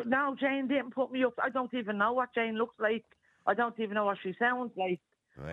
No, 0.05 0.33
Jane 0.39 0.67
didn't 0.69 0.91
put 0.95 1.11
me 1.11 1.25
up. 1.25 1.33
I 1.43 1.49
don't 1.49 1.73
even 1.73 1.97
know 1.97 2.13
what 2.13 2.33
Jane 2.33 2.55
looks 2.57 2.75
like. 2.79 3.03
I 3.45 3.53
don't 3.53 3.77
even 3.79 3.95
know 3.95 4.05
what 4.05 4.17
she 4.23 4.33
sounds 4.39 4.71
like. 4.77 5.01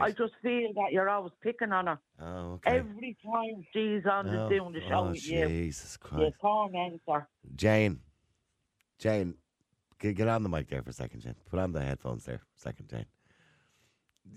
I 0.01 0.11
just 0.11 0.33
feel 0.43 0.73
that 0.75 0.93
you're 0.93 1.09
always 1.09 1.33
picking 1.43 1.73
on 1.73 1.87
her. 1.87 1.99
Oh, 2.21 2.53
okay. 2.55 2.79
Every 2.79 3.17
time 3.25 3.65
she's 3.73 4.05
on 4.11 4.27
the 4.27 4.45
oh, 4.45 4.49
doing 4.49 4.73
the 4.73 4.81
show 4.89 4.95
oh, 5.07 5.11
with 5.11 5.27
you, 5.29 5.47
Jesus 5.47 5.97
Christ. 5.97 6.13
you 6.21 6.21
Christ. 6.31 6.37
torment 6.41 7.01
her. 7.09 7.29
Jane, 7.55 8.01
Jane, 8.99 9.35
get, 10.01 10.17
get 10.17 10.29
on 10.29 10.43
the 10.43 10.49
mic 10.49 10.69
there 10.69 10.83
for 10.83 10.91
a 10.91 10.93
second, 10.93 11.21
Jane. 11.21 11.35
Put 11.51 11.59
on 11.61 11.73
the 11.73 11.81
headphones 11.83 12.25
there 12.25 12.39
for 12.39 12.45
a 12.57 12.61
second, 12.61 12.89
Jane. 12.89 13.07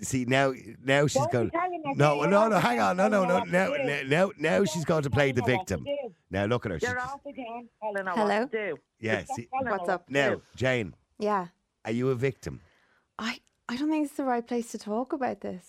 See 0.01 0.23
now, 0.25 0.53
now 0.83 1.07
she's 1.07 1.15
Don't 1.23 1.31
going. 1.31 1.45
be 1.47 1.51
telling 1.51 1.81
her 1.85 1.95
No, 1.95 2.23
no, 2.23 2.47
no. 2.47 2.59
Hang 2.59 2.79
on, 2.79 2.95
no, 2.97 3.07
no, 3.07 3.23
no. 3.23 3.29
her 3.29 3.39
what 3.39 3.45
to 3.45 3.51
Now, 3.51 3.69
now, 3.83 4.01
now, 4.05 4.31
now 4.37 4.65
she's 4.65 4.85
going 4.85 5.01
to 5.03 5.09
play 5.09 5.31
the 5.31 5.41
Telling 5.41 5.55
her 5.55 5.57
what 5.57 5.67
to 5.67 5.77
victim. 5.77 6.13
Now 6.29 6.45
look 6.45 6.65
at 6.67 6.71
her. 6.73 6.77
You're 6.79 6.91
She's, 6.91 7.09
off 7.09 7.25
again, 7.25 7.67
telling 7.81 8.05
her 8.05 8.11
Hello? 8.13 8.41
what 8.41 8.51
to 8.51 8.67
do. 8.71 8.77
yeah. 8.99 9.23
See, 9.35 9.47
What's 9.51 9.89
up? 9.89 10.07
now. 10.09 10.41
Jane, 10.55 10.93
Yeah. 11.17 11.47
are 11.85 11.91
you 11.91 12.09
a 12.09 12.15
victim? 12.15 12.61
I 13.17 13.39
I 13.71 13.75
don't 13.75 13.89
think 13.89 14.05
it's 14.07 14.15
the 14.15 14.23
right 14.25 14.45
place 14.45 14.71
to 14.71 14.77
talk 14.79 15.13
about 15.13 15.41
this. 15.41 15.63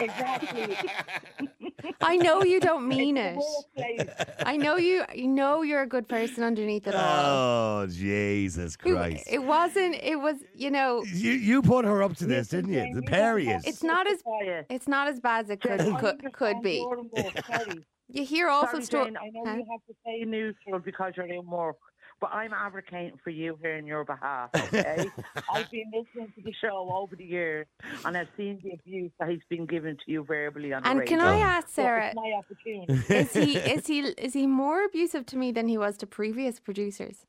Exactly. 0.00 0.76
I 2.00 2.16
know 2.16 2.42
you 2.42 2.60
don't 2.60 2.86
mean 2.86 3.16
it. 3.16 3.36
Workplace. 3.36 4.08
I 4.44 4.56
know 4.56 4.76
you 4.76 5.04
you 5.14 5.28
know 5.28 5.62
you're 5.62 5.82
a 5.82 5.86
good 5.86 6.08
person 6.08 6.44
underneath 6.44 6.86
it 6.86 6.94
all. 6.94 7.82
Oh, 7.82 7.86
Jesus 7.86 8.74
It- 8.74 8.78
Christ! 8.78 9.24
It 9.30 9.42
wasn't 9.42 9.94
it 10.02 10.16
was 10.16 10.36
you 10.54 10.70
know 10.70 11.02
You 11.04 11.32
you 11.32 11.62
put 11.62 11.84
her 11.84 12.02
up 12.02 12.14
to 12.16 12.26
this, 12.26 12.48
didn't 12.48 12.72
you? 12.72 12.80
The 12.94 13.00
you 13.00 13.02
pair 13.02 13.38
don't 13.38 13.46
have 13.46 13.56
is. 13.58 13.62
to 13.64 13.68
It's 13.70 13.82
not 13.82 14.06
as- 14.06 14.22
it's 14.70 14.88
not 14.88 15.08
as 15.08 15.20
bad 15.20 15.44
as 15.44 15.50
it 15.50 15.60
could 15.60 15.80
could, 15.98 16.32
could 16.32 16.62
be. 16.62 16.84
you're 17.16 17.30
sorry. 17.46 17.84
You 18.14 18.26
hear 18.26 18.48
awful 18.50 18.82
Sorry, 18.82 18.84
stuff. 18.84 19.06
Jane, 19.06 19.16
I 19.16 19.30
know 19.32 19.54
you 19.56 19.64
have 19.70 19.80
to 19.88 19.94
stay 20.02 20.24
neutral 20.26 20.80
because 20.80 21.14
you're 21.16 21.24
in 21.24 21.46
work, 21.48 21.76
but 22.22 22.30
I'm 22.32 22.52
advocating 22.54 23.18
for 23.24 23.30
you 23.30 23.58
here 23.60 23.76
in 23.76 23.84
your 23.84 24.04
behalf, 24.04 24.50
okay? 24.56 25.06
I've 25.52 25.70
been 25.70 25.90
listening 25.92 26.32
to 26.36 26.42
the 26.42 26.54
show 26.60 26.88
over 26.94 27.16
the 27.16 27.24
years 27.24 27.66
and 28.04 28.16
I've 28.16 28.28
seen 28.36 28.60
the 28.62 28.70
abuse 28.78 29.10
that 29.18 29.28
he's 29.28 29.42
been 29.50 29.66
given 29.66 29.96
to 29.96 30.12
you 30.12 30.22
verbally 30.24 30.72
on 30.72 30.82
the 30.84 30.88
And 30.88 31.00
radio. 31.00 31.18
can 31.18 31.26
I 31.26 31.38
ask 31.40 31.68
Sarah, 31.68 32.06
It's 32.06 32.14
my 32.16 32.32
opportunity. 32.40 32.92
is 33.14 33.32
he 33.34 33.56
is 33.74 33.86
he 33.88 33.98
is 34.26 34.32
he 34.34 34.46
more 34.46 34.84
abusive 34.84 35.26
to 35.26 35.36
me 35.36 35.50
than 35.52 35.66
he 35.68 35.76
was 35.76 35.98
to 35.98 36.06
previous 36.06 36.60
producers? 36.60 37.26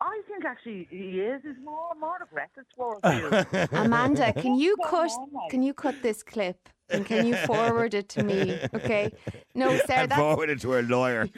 I 0.00 0.22
think 0.26 0.46
actually 0.46 0.88
he 0.90 1.20
is. 1.20 1.42
He's 1.44 1.62
more, 1.62 1.90
more 2.00 2.16
aggressive 2.22 2.64
towards 2.74 3.00
you. 3.04 3.68
Amanda, 3.78 4.32
can 4.32 4.54
you 4.54 4.74
cut 4.82 4.90
going 4.92 5.10
on, 5.10 5.28
like? 5.34 5.50
can 5.50 5.62
you 5.62 5.74
cut 5.74 5.96
this 6.02 6.22
clip 6.22 6.70
and 6.90 7.06
can 7.06 7.26
you 7.26 7.34
forward 7.36 7.94
it 7.94 8.08
to 8.10 8.22
me? 8.22 8.58
Okay. 8.74 9.10
No, 9.54 9.76
Sarah, 9.86 10.02
and 10.02 10.10
that's 10.10 10.20
forwarded 10.20 10.58
it 10.58 10.60
to 10.62 10.70
her 10.70 10.82
lawyer. 10.82 11.28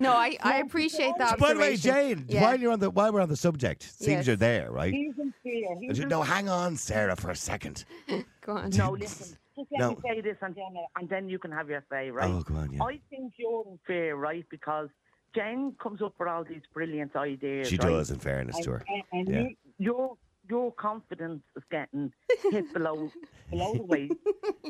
no, 0.00 0.12
I, 0.12 0.36
I 0.42 0.58
appreciate 0.58 1.12
that. 1.18 1.38
By 1.38 1.54
the 1.54 1.60
way, 1.60 1.76
Jane, 1.76 2.24
Yeah. 2.28 2.42
while 2.42 2.58
you're 2.58 2.72
on 2.72 2.80
the 2.80 2.90
while 2.90 3.12
we're 3.12 3.20
on 3.20 3.28
the 3.28 3.36
subject, 3.36 3.82
seems 3.82 4.08
Yes. 4.08 4.26
you're 4.26 4.36
there, 4.36 4.70
right? 4.70 4.92
He's 4.92 5.14
in 5.18 5.32
fear. 5.42 5.68
He's 5.80 5.98
in 6.00 6.08
No, 6.08 6.22
hang 6.22 6.48
on, 6.48 6.76
Sarah, 6.76 7.16
for 7.16 7.30
a 7.30 7.36
second. 7.36 7.84
Go 8.46 8.52
on. 8.56 8.70
No, 8.70 8.90
listen. 8.92 9.36
Just 9.56 9.68
let 9.72 9.78
No. 9.80 9.90
me 9.90 9.96
say 10.06 10.20
this, 10.20 10.36
and 10.42 10.54
then 10.54 10.64
uh, 10.76 10.98
and 11.00 11.08
then 11.08 11.28
you 11.28 11.38
can 11.38 11.52
have 11.52 11.68
your 11.68 11.84
say, 11.90 12.10
right? 12.10 12.28
Oh, 12.30 12.42
go 12.42 12.56
on, 12.56 12.72
yeah. 12.72 12.82
I 12.82 13.00
think 13.10 13.34
you're 13.36 13.64
in 13.68 13.78
fear, 13.86 14.16
right? 14.16 14.44
Because 14.50 14.88
Jen 15.34 15.74
comes 15.82 16.02
up 16.02 16.14
with 16.18 16.28
all 16.28 16.44
these 16.44 16.62
brilliant 16.72 17.14
ideas. 17.16 17.68
She 17.68 17.76
right? 17.76 17.88
does, 17.88 18.10
in 18.10 18.18
fairness 18.18 18.56
And, 18.56 18.64
to 18.64 18.70
her. 18.72 18.84
and- 18.88 19.02
and 19.12 19.28
Yeah. 19.28 19.40
you, 19.42 19.56
your 19.78 20.16
your 20.48 20.72
confidence 20.72 21.42
is 21.56 21.62
getting 21.70 22.12
hit 22.50 22.72
below 22.72 23.10
below 23.50 23.74
the 23.74 23.82
waist, 23.82 24.12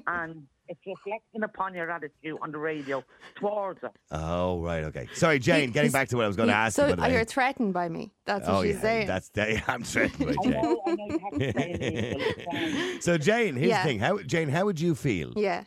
and 0.06 0.44
it's 0.68 0.80
reflecting 0.86 1.42
upon 1.42 1.74
your 1.74 1.90
attitude 1.90 2.38
on 2.42 2.52
the 2.52 2.58
radio 2.58 3.02
towards 3.36 3.80
her. 3.82 3.90
Oh, 4.10 4.60
right, 4.62 4.84
okay. 4.84 5.08
Sorry, 5.14 5.38
Jane. 5.38 5.70
Getting 5.72 5.90
back 5.90 6.08
to 6.08 6.16
what 6.16 6.24
I 6.24 6.28
was 6.28 6.36
going 6.36 6.48
to 6.48 6.54
ask 6.54 6.76
so 6.76 6.86
you. 6.88 6.96
By 6.96 7.08
the 7.08 7.14
you're 7.14 7.24
threatened 7.24 7.74
by 7.74 7.88
me. 7.88 8.12
That's 8.24 8.46
what 8.48 8.56
Oh 8.56 8.62
she's 8.62 8.76
yeah, 8.76 8.80
saying. 8.80 9.06
that's 9.06 9.28
that. 9.30 9.62
I'm 9.68 9.82
threatened 9.84 10.26
by 10.26 10.32
I 10.32 10.42
Jane. 10.44 10.52
know, 10.52 10.82
I 10.86 10.94
know 10.94 11.06
you 11.06 11.18
have 11.18 11.32
to 11.38 11.52
say 11.52 11.70
it. 11.72 11.88
Niall, 11.92 12.18
but 12.18 12.34
it's 12.36 12.44
fine. 12.44 13.00
So, 13.02 13.18
Jane, 13.18 13.56
here's 13.56 13.70
Yeah. 13.70 13.82
the 13.82 13.88
thing. 13.88 13.98
How, 13.98 14.18
Jane, 14.22 14.48
how 14.48 14.64
would 14.64 14.80
you 14.80 14.94
feel 14.94 15.32
yeah, 15.36 15.64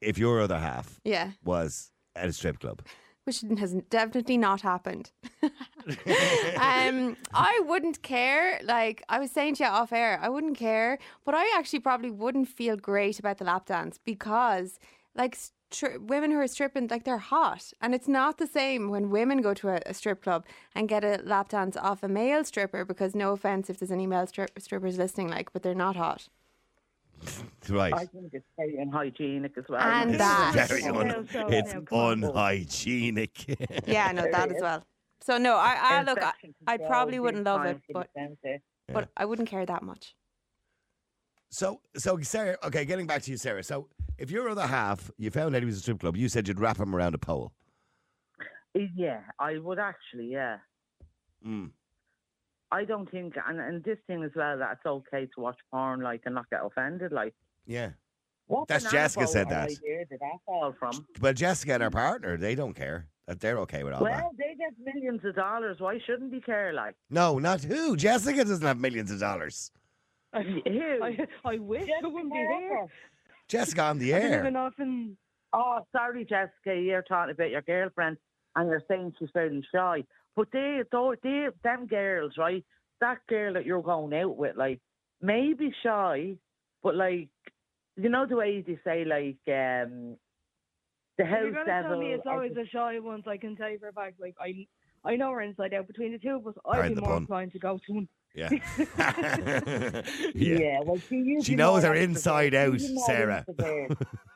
if 0.00 0.18
your 0.18 0.40
other 0.40 0.58
half 0.58 1.00
yeah. 1.04 1.32
was 1.44 1.90
at 2.16 2.28
a 2.28 2.32
strip 2.32 2.58
club? 2.60 2.82
Which 3.28 3.44
has 3.58 3.74
definitely 3.90 4.38
not 4.38 4.62
happened. 4.62 5.10
um, 5.42 7.14
I 7.34 7.60
wouldn't 7.66 8.02
care. 8.02 8.58
Like 8.64 9.02
I 9.10 9.18
was 9.18 9.30
saying 9.30 9.56
to 9.56 9.64
you 9.64 9.68
off 9.68 9.92
air, 9.92 10.18
I 10.22 10.30
wouldn't 10.30 10.56
care. 10.56 10.98
But 11.26 11.34
I 11.34 11.44
actually 11.58 11.80
probably 11.80 12.10
wouldn't 12.10 12.48
feel 12.48 12.78
great 12.78 13.18
about 13.18 13.36
the 13.36 13.44
lap 13.44 13.66
dance 13.66 13.98
because, 14.02 14.78
like, 15.14 15.36
stri- 15.70 16.00
women 16.00 16.30
who 16.30 16.38
are 16.38 16.46
stripping, 16.48 16.88
like 16.88 17.04
they're 17.04 17.18
hot, 17.18 17.70
and 17.82 17.94
it's 17.94 18.08
not 18.08 18.38
the 18.38 18.46
same 18.46 18.88
when 18.88 19.10
women 19.10 19.42
go 19.42 19.52
to 19.52 19.68
a, 19.68 19.80
a 19.84 19.92
strip 19.92 20.22
club 20.22 20.46
and 20.74 20.88
get 20.88 21.04
a 21.04 21.20
lap 21.22 21.50
dance 21.50 21.76
off 21.76 22.02
a 22.02 22.08
male 22.08 22.44
stripper. 22.44 22.86
Because 22.86 23.14
no 23.14 23.32
offense 23.32 23.68
if 23.68 23.78
there's 23.78 23.92
any 23.92 24.06
male 24.06 24.26
strip- 24.26 24.58
strippers 24.58 24.96
listening, 24.96 25.28
like, 25.28 25.52
but 25.52 25.62
they're 25.62 25.74
not 25.74 25.96
hot. 25.96 26.28
Right. 27.68 27.92
I 27.92 28.06
think 28.06 28.32
it's 28.32 28.46
very 28.56 28.76
unhygienic 28.78 29.56
as 29.58 29.64
well. 29.68 29.80
And 29.80 30.10
It's 30.10 30.18
that. 30.18 30.68
very 30.68 30.84
un- 30.84 31.08
no, 31.08 31.24
so- 31.30 31.48
it's 31.48 31.74
no, 31.74 32.10
unhygienic. 32.10 33.58
Yeah, 33.86 34.12
no, 34.12 34.22
that 34.30 34.50
as 34.50 34.62
well. 34.62 34.84
So 35.20 35.36
no, 35.36 35.56
I, 35.56 35.76
I 35.80 36.02
look, 36.02 36.22
I, 36.22 36.32
I 36.66 36.76
probably 36.78 37.18
wouldn't 37.20 37.44
love 37.44 37.66
it, 37.66 37.80
but 37.92 38.08
centre. 38.14 38.58
but 38.88 39.08
I 39.16 39.24
wouldn't 39.26 39.48
care 39.48 39.66
that 39.66 39.82
much. 39.82 40.14
so, 41.50 41.80
so 41.96 42.18
Sarah. 42.22 42.56
Okay, 42.64 42.84
getting 42.84 43.06
back 43.06 43.22
to 43.22 43.30
you, 43.30 43.36
Sarah. 43.36 43.62
So, 43.62 43.88
if 44.16 44.30
your 44.30 44.48
other 44.48 44.66
half, 44.66 45.10
you 45.18 45.30
found 45.30 45.54
out 45.54 45.60
he 45.62 45.66
was 45.66 45.76
a 45.76 45.80
strip 45.80 46.00
club, 46.00 46.16
you 46.16 46.28
said 46.28 46.48
you'd 46.48 46.60
wrap 46.60 46.78
him 46.78 46.94
around 46.94 47.14
a 47.14 47.18
pole. 47.18 47.52
Yeah, 48.74 49.20
I 49.38 49.58
would 49.58 49.78
actually. 49.78 50.30
Yeah. 50.30 50.58
Mm. 51.46 51.70
I 52.70 52.84
don't 52.84 53.10
think, 53.10 53.34
and, 53.48 53.60
and 53.60 53.82
this 53.84 53.98
thing 54.06 54.22
as 54.22 54.30
well, 54.36 54.58
that 54.58 54.72
it's 54.72 54.86
okay 54.86 55.26
to 55.34 55.40
watch 55.40 55.58
porn, 55.72 56.00
like, 56.00 56.22
and 56.26 56.34
not 56.34 56.50
get 56.50 56.60
offended, 56.64 57.12
like. 57.12 57.34
Yeah. 57.66 57.90
What 58.46 58.68
That's 58.68 58.84
banana 58.84 59.04
Jessica 59.04 59.24
boat 59.24 59.30
said 59.32 59.48
that. 59.50 59.64
idea 59.70 60.04
did 60.06 60.20
that 60.20 60.38
fall 60.46 60.74
from? 60.78 61.06
But 61.20 61.36
Jessica 61.36 61.74
and 61.74 61.82
her 61.82 61.90
partner, 61.90 62.36
they 62.36 62.54
don't 62.54 62.74
care. 62.74 63.06
That 63.26 63.40
they're 63.40 63.58
okay 63.58 63.84
with 63.84 63.92
all 63.92 64.02
that. 64.04 64.22
Well, 64.22 64.30
they 64.38 64.54
get 64.56 64.72
millions 64.82 65.22
of 65.22 65.34
dollars. 65.36 65.76
Why 65.80 65.98
shouldn't 66.06 66.32
he 66.32 66.40
care? 66.40 66.72
Like, 66.72 66.94
No, 67.10 67.38
not 67.38 67.62
who. 67.62 67.94
Jessica 67.94 68.42
doesn't 68.42 68.66
have 68.66 68.78
millions 68.78 69.10
of 69.10 69.20
dollars. 69.20 69.70
who? 70.34 70.40
I, 71.02 71.26
I 71.44 71.58
wish 71.58 71.86
I 72.02 72.06
wouldn't 72.06 72.32
be 72.32 72.38
here. 72.38 72.86
Jessica 73.46 73.82
on 73.82 73.98
the 73.98 74.14
I've 74.14 74.22
been 74.22 74.32
air. 74.32 74.38
living 74.38 74.56
off 74.56 74.72
in 74.78 75.16
Oh, 75.52 75.80
sorry, 75.92 76.24
Jessica. 76.24 76.74
You're 76.78 77.02
talking 77.02 77.32
about 77.32 77.50
your 77.50 77.62
girlfriend, 77.62 78.16
and 78.56 78.68
you're 78.68 78.82
saying 78.88 79.14
she's 79.18 79.28
fairly 79.32 79.62
shy. 79.74 80.04
But 80.38 80.52
they, 80.52 80.82
though, 80.92 81.16
they, 81.20 81.48
them 81.64 81.88
girls, 81.88 82.34
right? 82.38 82.64
That 83.00 83.18
girl 83.28 83.54
that 83.54 83.66
you're 83.66 83.82
going 83.82 84.14
out 84.14 84.36
with, 84.36 84.54
like, 84.56 84.78
maybe 85.20 85.74
shy, 85.82 86.36
but 86.80 86.94
like, 86.94 87.28
you 87.96 88.08
know 88.08 88.24
the 88.24 88.36
way 88.36 88.60
they 88.64 88.78
say, 88.84 89.04
like, 89.04 89.38
um, 89.48 90.16
the 91.18 91.24
If 91.24 91.28
house 91.28 91.38
you're 91.42 91.52
gonna 91.54 91.64
devil. 91.66 91.90
tell 91.90 91.98
me 91.98 92.12
it's 92.12 92.22
always 92.24 92.54
the- 92.54 92.62
the 92.62 92.68
shy 92.68 93.00
ones, 93.00 93.24
I 93.26 93.36
can 93.36 93.56
tell 93.56 93.68
you 93.68 93.80
for 93.80 93.88
a 93.88 93.92
fact. 93.92 94.20
Like 94.20 94.36
I, 94.40 94.68
I 95.04 95.16
know 95.16 95.32
her 95.32 95.40
inside 95.40 95.74
out. 95.74 95.88
Between 95.88 96.12
the 96.12 96.18
two 96.18 96.36
of 96.36 96.46
us, 96.46 96.54
I'd 96.70 96.94
be 96.94 97.00
more 97.00 97.14
pun. 97.14 97.22
inclined 97.22 97.52
to 97.54 97.58
go 97.58 97.80
to 97.84 97.92
one. 97.92 98.08
Yeah. 98.36 98.48
yeah. 98.88 100.02
yeah. 100.34 100.80
well, 100.84 100.98
see, 101.08 101.16
you 101.16 101.42
She 101.42 101.56
knows 101.56 101.82
her 101.82 101.94
inside 101.94 102.54
out, 102.54 102.80
Sarah. 102.80 103.44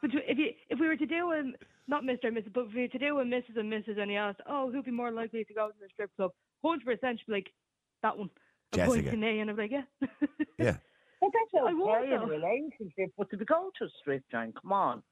But 0.03 0.11
if 0.15 0.37
you, 0.37 0.51
if 0.69 0.81
we 0.81 0.89
were 0.89 0.97
to 0.97 1.07
do 1.07 1.31
a 1.31 1.43
not 1.89 2.05
Mr. 2.05 2.25
and 2.25 2.37
Mrs. 2.37 2.53
But 2.53 2.67
if 2.67 2.75
we 2.75 2.83
were 2.83 2.89
to 2.89 2.99
do 2.99 3.19
a 3.19 3.25
Mrs. 3.25 3.59
and 3.59 3.73
Mrs. 3.73 3.99
and 3.99 4.11
he 4.11 4.17
asked, 4.17 4.41
oh, 4.49 4.71
who'd 4.71 4.85
be 4.85 4.91
more 4.91 5.11
likely 5.11 5.45
to 5.45 5.55
go 5.55 5.69
to 5.69 5.75
the 5.81 5.89
strip 5.93 6.11
club? 6.17 6.31
Hundred 6.65 6.85
percent, 6.85 7.19
she'd 7.19 7.27
be 7.27 7.33
like 7.33 7.53
that 8.03 8.17
one. 8.17 8.31
I'm 8.73 8.87
going 8.87 9.01
Jessica. 9.01 9.11
to 9.11 9.17
Nay, 9.17 9.41
and 9.41 9.51
I'm 9.51 9.57
like, 9.57 9.71
yeah. 9.71 10.09
Yeah. 10.59 10.77
But 11.21 11.31
that's 11.35 11.65
I 11.69 11.73
want 11.73 12.03
okay 12.03 12.15
in 12.15 12.21
a 12.21 12.27
relationship. 12.27 13.13
But 13.17 13.31
to 13.31 13.37
be 13.37 13.45
going 13.45 13.71
to 13.79 13.85
a 13.85 13.89
strip 14.01 14.25
joint, 14.33 14.61
come 14.61 14.73
on. 14.73 15.05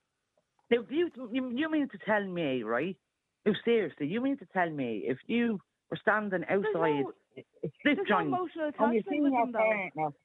Now, 0.68 0.78
you, 0.90 1.09
you, 1.30 1.52
you 1.54 1.70
mean 1.70 1.88
to 1.88 1.98
tell 2.04 2.26
me, 2.26 2.64
right? 2.64 2.96
No, 3.46 3.52
seriously, 3.64 4.09
you 4.09 4.20
mean 4.20 4.37
to 4.38 4.46
tell 4.52 4.68
me 4.68 5.04
if 5.06 5.18
you 5.28 5.61
were 5.88 5.96
standing 6.02 6.42
outside 6.48 7.04
no, 7.04 7.12
a 7.37 7.70
strip 7.78 7.96
there's 7.96 7.98
no 7.98 8.04
joint 8.16 8.26
emotional 8.26 8.70
and 8.76 8.94
you 8.94 9.00
attachment 9.00 9.06
seen 9.09 9.22
your 9.22 9.46
them, 9.46 9.52
though. 9.52 9.59
partner, 9.59 10.16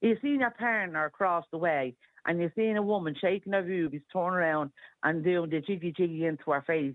you 0.00 0.16
seen 0.22 0.40
your 0.40 0.50
partner 0.50 1.04
across 1.04 1.44
the 1.52 1.58
way, 1.58 1.94
and 2.26 2.40
you're 2.40 2.52
seeing 2.56 2.76
a 2.76 2.82
woman 2.82 3.14
shaking 3.20 3.52
her 3.52 3.62
boobies, 3.62 4.02
turn 4.12 4.34
around 4.34 4.70
and 5.02 5.22
doing 5.24 5.50
the 5.50 5.60
jiggy 5.60 5.92
jiggy 5.96 6.24
into 6.24 6.50
her 6.50 6.62
face, 6.66 6.94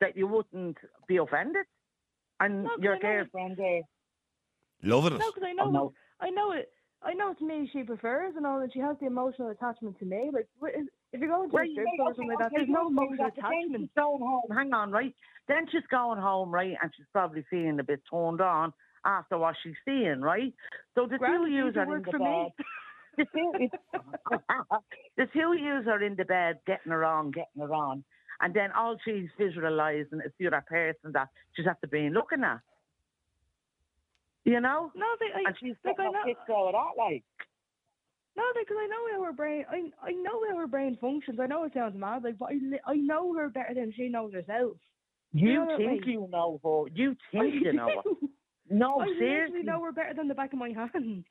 that 0.00 0.16
you 0.16 0.26
wouldn't 0.26 0.76
be 1.06 1.16
offended, 1.18 1.66
and 2.40 2.64
No, 2.64 2.70
'cause 2.70 2.78
your 2.82 2.94
I 2.96 2.98
know 2.98 3.08
it- 3.08 3.16
girlfriend 3.32 3.56
there. 3.56 3.78
Uh, 3.78 4.88
Loving 4.88 5.12
it. 5.14 5.18
No, 5.20 5.30
because 5.32 5.42
I 5.44 5.52
know, 5.52 5.64
Oh, 5.66 5.70
no. 5.70 5.92
I 6.20 6.30
know 6.30 6.52
it. 6.52 6.70
I 7.02 7.12
know 7.14 7.30
it's 7.30 7.40
me 7.40 7.66
she 7.72 7.82
prefers 7.82 8.34
and 8.36 8.46
all, 8.46 8.60
and 8.60 8.72
she 8.72 8.78
has 8.80 8.98
the 8.98 9.06
emotional 9.06 9.48
attachment 9.50 9.98
to 9.98 10.04
me. 10.06 10.30
Like, 10.32 10.48
If 11.12 11.20
you're 11.20 11.28
going 11.28 11.48
to 11.48 11.56
a 11.56 11.60
Right, 11.60 11.70
strip 11.70 11.86
or 12.00 12.06
something 12.08 12.26
like 12.28 12.38
that, 12.38 12.50
there's 12.52 12.68
no 12.68 12.88
emotional 12.88 13.16
that's 13.18 13.36
the 13.36 13.42
thing, 13.42 13.62
attachment. 13.66 13.82
She's 13.84 13.90
going 13.94 14.20
home. 14.20 14.50
Hang 14.50 14.72
on, 14.74 14.90
right? 14.90 15.14
Then 15.46 15.68
she's 15.68 15.86
going 15.86 16.18
home, 16.18 16.50
right, 16.50 16.76
and 16.82 16.92
she's 16.96 17.06
probably 17.12 17.42
feeling 17.42 17.78
a 17.78 17.84
bit 17.84 18.00
turned 18.10 18.40
on 18.40 18.72
after 19.04 19.38
what 19.38 19.54
she's 19.62 19.76
seeing, 19.84 20.22
right? 20.22 20.52
So 20.96 21.06
the 21.06 21.18
Grand, 21.18 21.42
two 21.42 21.46
it 21.46 21.50
yous 21.52 21.76
are 21.76 21.82
in 21.96 22.02
the 22.02 22.10
for 22.10 22.18
bed. 22.18 22.52
The 23.16 23.26
two, 23.32 23.68
the 25.16 25.26
two 25.32 25.56
yous 25.58 25.86
are 25.86 26.02
in 26.02 26.16
the 26.16 26.24
bed 26.24 26.58
getting 26.66 26.92
her 26.92 27.04
on, 27.04 27.30
getting 27.30 27.62
her 27.62 27.72
on. 27.72 28.04
And 28.40 28.52
then 28.54 28.70
all 28.72 28.96
she's 29.04 29.28
visualising 29.38 30.20
is 30.24 30.32
the 30.38 30.48
other 30.48 30.64
person 30.66 31.12
that 31.12 31.28
she's 31.54 31.66
after 31.66 31.86
being 31.86 32.12
looking 32.12 32.42
at. 32.42 32.60
You 34.44 34.60
know? 34.60 34.92
No, 34.94 35.06
they, 35.20 35.26
I, 35.34 35.48
And 35.48 35.56
she's 35.58 35.76
like, 35.84 35.96
I 35.98 36.04
know, 36.04 36.20
a 36.22 36.26
kick 36.26 36.36
that, 36.46 36.74
like. 36.98 37.24
no, 38.36 38.44
because 38.58 38.76
I 38.78 38.86
know 38.86 39.16
how 39.16 39.24
her 39.24 39.32
brain, 39.32 39.64
I, 39.70 39.90
I 40.02 40.12
know 40.12 40.42
how 40.50 40.58
her 40.58 40.66
brain 40.66 40.98
functions. 41.00 41.38
I 41.40 41.46
know 41.46 41.64
it 41.64 41.72
sounds 41.74 41.96
mad, 41.96 42.24
like, 42.24 42.38
but 42.38 42.50
I, 42.50 42.92
I 42.92 42.96
know 42.96 43.34
her 43.34 43.48
better 43.48 43.74
than 43.74 43.92
she 43.96 44.08
knows 44.08 44.34
herself. 44.34 44.76
You, 45.32 45.54
know 45.54 45.64
what, 45.66 45.78
think 45.78 46.06
you 46.06 46.28
know 46.30 46.60
her. 46.62 46.90
You 46.94 47.16
think 47.32 47.54
you 47.64 47.72
know 47.72 47.88
her. 48.04 48.28
No, 48.70 49.00
I 49.00 49.06
seriously. 49.18 49.62
know 49.62 49.82
her 49.84 49.92
better 49.92 50.14
than 50.14 50.28
the 50.28 50.34
back 50.34 50.52
of 50.52 50.58
my 50.58 50.70
hand. 50.70 51.24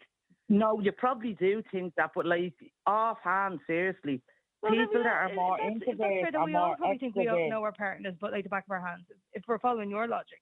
No, 0.50 0.80
you 0.80 0.92
probably 0.92 1.34
do 1.34 1.64
think 1.72 1.94
that, 1.96 2.12
but 2.16 2.26
like 2.26 2.54
offhand, 2.86 3.60
seriously, 3.66 4.22
Well, 4.62 4.72
people 4.72 5.04
that 5.04 5.08
are 5.08 5.34
more 5.34 5.58
that's, 5.58 5.74
that's 5.80 6.00
introverts 6.00 6.22
fair, 6.22 6.32
then 6.32 6.42
are 6.42 6.46
we 6.46 6.56
all 6.56 6.76
probably 6.78 6.98
think 6.98 7.16
we 7.16 7.28
all 7.28 7.50
know 7.50 7.64
our 7.64 7.72
partners, 7.72 8.16
but 8.20 8.32
like 8.32 8.44
the 8.44 8.50
back 8.50 8.66
of 8.66 8.72
our 8.72 8.86
hands. 8.86 9.06
If 9.34 9.44
we're 9.48 9.60
following 9.60 9.90
your 9.90 10.08
logic, 10.08 10.42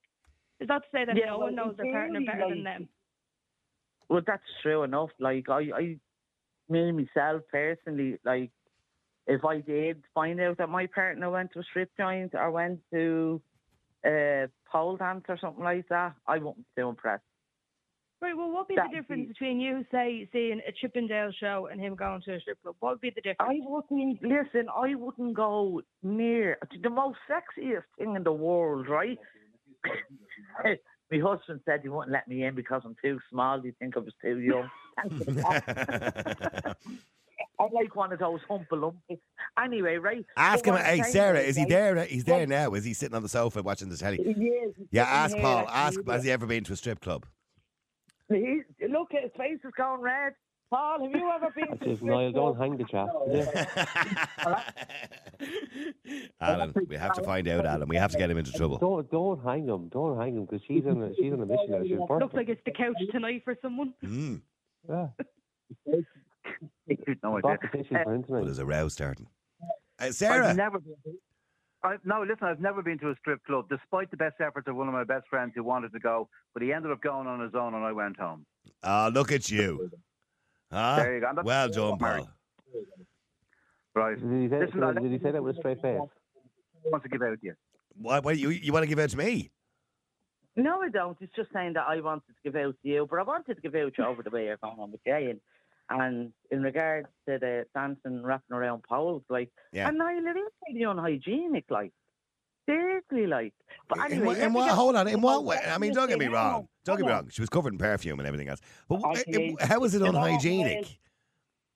is 0.59 0.67
that 0.67 0.79
to 0.79 0.87
say 0.91 1.05
that 1.05 1.15
Yeah, 1.15 1.27
no 1.27 1.37
well, 1.37 1.47
one 1.47 1.55
knows 1.55 1.75
their 1.77 1.91
partner 1.91 2.19
better 2.25 2.49
than 2.49 2.63
them? 2.63 2.89
Well, 4.09 4.21
that's 4.25 4.43
true 4.61 4.83
enough. 4.83 5.09
Like 5.19 5.49
I, 5.49 5.69
I, 5.73 5.97
me 6.67 6.91
myself 6.91 7.43
personally, 7.51 8.17
like 8.25 8.51
if 9.27 9.45
I 9.45 9.61
did 9.61 10.03
find 10.13 10.39
out 10.41 10.57
that 10.57 10.69
my 10.69 10.87
partner 10.87 11.29
went 11.29 11.53
to 11.53 11.59
a 11.59 11.63
strip 11.63 11.91
joint 11.97 12.33
or 12.33 12.51
went 12.51 12.79
to 12.91 13.41
a 14.05 14.47
pole 14.69 14.97
dance 14.97 15.25
or 15.29 15.37
something 15.39 15.63
like 15.63 15.87
that, 15.89 16.15
I 16.27 16.39
wouldn't 16.39 16.57
be 16.57 16.81
too 16.81 16.89
impressed. 16.89 17.23
Right. 18.21 18.37
Well, 18.37 18.49
what 18.51 18.59
would 18.59 18.67
be 18.67 18.75
That'd 18.75 18.91
the 18.91 18.95
difference 18.97 19.23
be- 19.23 19.33
between 19.33 19.59
you, 19.59 19.83
say, 19.91 20.29
seeing 20.31 20.61
a 20.67 20.71
Chippendale 20.79 21.31
show 21.39 21.67
and 21.71 21.81
him 21.81 21.95
going 21.95 22.21
to 22.25 22.35
a 22.35 22.39
strip 22.39 22.61
club? 22.61 22.75
What 22.79 22.91
would 22.91 23.01
be 23.01 23.09
the 23.09 23.21
difference? 23.21 23.37
I 23.39 23.59
wouldn't 23.61 24.21
listen. 24.21 24.67
I 24.75 24.93
wouldn't 24.93 25.33
go 25.33 25.81
near 26.03 26.59
the 26.83 26.89
most 26.91 27.17
sexiest 27.29 27.83
thing 27.97 28.15
in 28.15 28.23
the 28.23 28.31
world, 28.31 28.87
right? 28.87 29.17
My 31.11 31.19
husband 31.19 31.61
said 31.65 31.81
he 31.81 31.89
wouldn't 31.89 32.11
let 32.11 32.27
me 32.27 32.43
in 32.43 32.55
because 32.55 32.83
I'm 32.85 32.95
too 33.03 33.19
small. 33.29 33.59
Do 33.59 33.67
you 33.67 33.73
think 33.79 33.97
I 33.97 33.99
was 33.99 34.13
too 34.21 34.39
young? 34.39 34.69
Thanks 35.01 35.41
for. 35.41 36.75
I 37.59 37.67
like 37.73 37.95
one 37.95 38.13
of 38.13 38.19
those 38.19 38.39
humpalumpies. 38.49 39.19
Anyway, 39.61 39.97
right? 39.97 40.25
Ask 40.37 40.65
him, 40.65 40.75
hey 40.75 41.01
Sarah, 41.03 41.39
is, 41.39 41.49
is 41.49 41.57
he 41.57 41.65
there? 41.65 42.03
He's 42.05 42.23
there 42.23 42.47
now. 42.47 42.73
Is 42.73 42.85
he 42.85 42.93
sitting 42.93 43.15
on 43.15 43.23
the 43.23 43.29
sofa 43.29 43.61
watching 43.61 43.89
the 43.89 43.97
telly? 43.97 44.17
He 44.17 44.31
is. 44.31 44.73
Yeah, 44.91 45.03
ask 45.03 45.35
Paul. 45.37 45.67
Ask, 45.69 45.99
has 46.07 46.23
he 46.23 46.31
ever 46.31 46.45
been 46.45 46.63
to 46.65 46.73
a 46.73 46.75
strip 46.75 47.01
club? 47.01 47.25
He, 48.33 48.61
look, 48.87 49.13
at 49.13 49.23
his 49.23 49.31
face 49.37 49.59
is 49.63 49.71
going 49.77 50.01
red. 50.01 50.33
Paul, 50.71 51.03
have 51.03 51.11
you 51.11 51.29
ever 51.29 51.51
been 51.53 51.67
to 51.67 51.73
a 51.73 51.89
Just 51.89 52.01
Niall, 52.01 52.31
don't 52.31 52.57
hang 52.57 52.77
the 52.77 52.85
chat. 52.85 53.09
Alan, 56.39 56.73
we 56.87 56.95
have 56.95 57.13
to 57.13 57.23
find 57.23 57.45
out, 57.49 57.65
Alan. 57.65 57.89
We 57.89 57.97
have 57.97 58.11
to 58.11 58.17
get 58.17 58.29
him 58.29 58.37
into 58.37 58.53
trouble. 58.53 58.77
Don't 58.77 59.11
don't 59.11 59.43
hang 59.43 59.67
him. 59.67 59.89
Don't 59.89 60.17
hang 60.17 60.37
him 60.37 60.45
because 60.45 60.61
she's 60.65 60.85
on 60.85 61.03
a, 61.03 61.13
she's 61.15 61.33
on 61.33 61.41
a 61.41 61.45
mission. 61.45 61.71
now. 61.71 61.83
She's 61.83 61.99
Looks 61.99 62.33
like 62.33 62.47
it's 62.47 62.61
the 62.65 62.71
couch 62.71 62.95
tonight 63.11 63.41
for 63.43 63.57
someone. 63.61 63.93
Mm. 64.01 64.41
Yeah. 64.87 65.07
no 67.21 67.37
idea. 67.37 67.57
the 67.61 67.67
fishing 67.71 67.97
for 68.03 68.13
him 68.13 68.23
Well, 68.29 68.45
there's 68.45 68.59
a 68.59 68.65
row 68.65 68.87
starting. 68.87 69.27
Uh, 69.61 70.05
I've 70.05 70.15
Sarah, 70.15 70.53
never 70.53 70.79
been. 70.79 70.95
To, 71.83 71.87
I, 71.87 71.95
no, 72.05 72.21
listen, 72.21 72.47
I've 72.47 72.59
never 72.59 72.81
been 72.81 72.99
to 72.99 73.09
a 73.09 73.15
strip 73.19 73.43
club, 73.45 73.65
despite 73.69 74.11
the 74.11 74.17
best 74.17 74.35
efforts 74.39 74.67
of 74.67 74.75
one 74.75 74.87
of 74.87 74.93
my 74.93 75.03
best 75.03 75.27
friends 75.27 75.53
who 75.55 75.63
wanted 75.63 75.91
to 75.93 75.99
go, 75.99 76.29
but 76.53 76.63
he 76.63 76.73
ended 76.73 76.91
up 76.91 77.01
going 77.01 77.27
on 77.27 77.39
his 77.39 77.53
own, 77.55 77.73
and 77.73 77.83
I 77.83 77.91
went 77.91 78.17
home. 78.19 78.45
oh, 78.83 79.09
look 79.13 79.31
at 79.31 79.49
you. 79.49 79.89
Huh? 80.71 80.95
There 80.97 81.15
you 81.15 81.21
go. 81.21 81.27
That's- 81.27 81.45
Well 81.45 81.69
done, 81.69 81.97
Paul. 81.97 82.29
Right. 83.93 84.17
Did 84.19 84.41
he 84.43 84.49
say, 84.49 84.65
Listen, 84.65 84.83
I- 84.83 84.93
did 84.93 85.11
he 85.11 85.19
say 85.19 85.31
that 85.31 85.43
with 85.43 85.57
a 85.57 85.59
straight 85.59 85.81
face? 85.81 85.99
wants 86.85 87.03
to 87.03 87.09
give 87.09 87.21
out 87.21 87.39
to 87.39 87.45
you. 87.45 87.53
What, 87.95 88.23
what, 88.23 88.37
you, 88.37 88.49
you 88.49 88.73
want 88.73 88.83
to 88.83 88.87
give 88.87 88.97
out 88.99 89.09
to 89.09 89.17
me? 89.17 89.51
No, 90.55 90.81
I 90.81 90.89
don't. 90.89 91.17
It's 91.21 91.33
just 91.35 91.49
saying 91.53 91.73
that 91.73 91.85
I 91.87 91.99
wanted 92.01 92.23
to 92.27 92.33
give 92.43 92.55
out 92.55 92.75
to 92.81 92.87
you, 92.89 93.07
but 93.09 93.19
I 93.19 93.23
wanted 93.23 93.55
to 93.55 93.61
give 93.61 93.75
out 93.75 93.93
to 93.95 94.01
you 94.01 94.07
over 94.07 94.23
the 94.23 94.29
way 94.29 94.45
you're 94.45 94.57
going 94.57 94.79
on 94.79 94.91
with 94.91 95.03
Jane. 95.05 95.29
And 95.29 95.39
in 95.99 96.61
regards 96.63 97.07
to 97.27 97.37
the 97.39 97.65
dancing, 97.75 98.23
wrapping 98.23 98.55
around 98.55 98.83
poles, 98.83 99.23
like, 99.29 99.49
Yeah. 99.73 99.87
and 99.87 99.97
Niall, 99.97 100.25
it 100.25 100.37
is 100.37 100.51
really 100.69 100.83
unhygienic, 100.83 101.65
like, 101.69 101.91
seriously, 102.67 103.27
like. 103.27 103.53
But 103.89 103.97
In 103.99 104.03
anyway, 104.05 104.25
what, 104.27 104.37
let 104.37 104.45
in 104.47 104.53
me 104.53 104.59
what, 104.59 104.65
get- 104.67 104.75
hold 104.75 104.95
on, 104.95 105.07
in 105.07 105.15
oh, 105.15 105.19
what 105.19 105.43
way? 105.45 105.57
I 105.67 105.77
mean, 105.77 105.93
don't 105.93 106.07
get 106.07 106.19
me 106.19 106.27
wrong. 106.27 106.67
Don't 106.85 106.97
get 106.97 107.05
me 107.05 107.11
wrong. 107.11 107.29
She 107.29 107.41
was 107.41 107.49
covered 107.49 107.73
in 107.73 107.79
perfume 107.79 108.19
and 108.19 108.27
everything 108.27 108.47
else. 108.49 108.61
But 108.87 109.03
Okay. 109.03 109.23
it- 109.27 109.61
how 109.61 109.83
is 109.83 109.93
it 109.95 109.99
You 109.99 110.11
know 110.11 110.19
what, 110.19 110.27
unhygienic? 110.27 110.99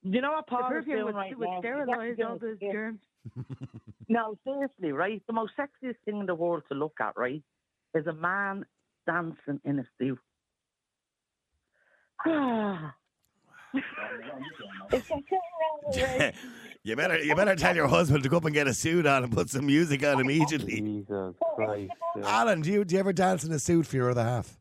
You 0.03 0.21
know 0.21 0.31
what 0.33 0.47
Paul 0.47 0.59
is 0.67 0.67
perfume 0.69 0.95
doing 0.99 1.05
would, 1.05 1.15
right 1.15 1.37
would 1.37 1.45
now? 1.47 1.53
He's 1.53 1.61
sterilise 1.61 2.19
all 2.25 2.37
those 2.37 2.59
germs. 2.59 2.99
No, 4.07 4.37
seriously, 4.43 4.91
right? 4.91 5.19
The 5.25 5.33
most 5.33 5.53
sexiest 5.57 5.95
thing 6.05 6.19
in 6.19 6.25
the 6.27 6.35
world 6.35 6.61
to 6.69 6.75
look 6.75 6.93
at, 7.01 7.17
right, 7.17 7.41
is 7.95 8.05
a 8.05 8.13
man 8.13 8.63
dancing 9.07 9.59
in 9.65 9.79
a 9.79 9.85
suit. 9.97 10.19
Ah. 12.27 12.93
you 16.83 16.95
better 16.95 17.17
you 17.23 17.35
better 17.35 17.55
tell 17.55 17.75
your 17.75 17.87
husband 17.87 18.23
to 18.23 18.29
go 18.29 18.37
up 18.37 18.45
and 18.45 18.53
get 18.53 18.67
a 18.67 18.73
suit 18.73 19.05
on 19.05 19.23
and 19.23 19.31
put 19.33 19.49
some 19.49 19.65
music 19.65 20.03
on 20.05 20.19
immediately. 20.19 20.81
Jesus 20.81 21.35
Christ. 21.55 21.91
Yeah. 22.17 22.23
Alan, 22.27 22.61
do 22.61 22.71
you 22.71 22.85
do 22.85 22.95
you 22.95 22.99
ever 22.99 23.13
dance 23.13 23.43
in 23.43 23.51
a 23.51 23.59
suit 23.59 23.85
for 23.87 23.95
your 23.95 24.11
other 24.11 24.23
half? 24.23 24.57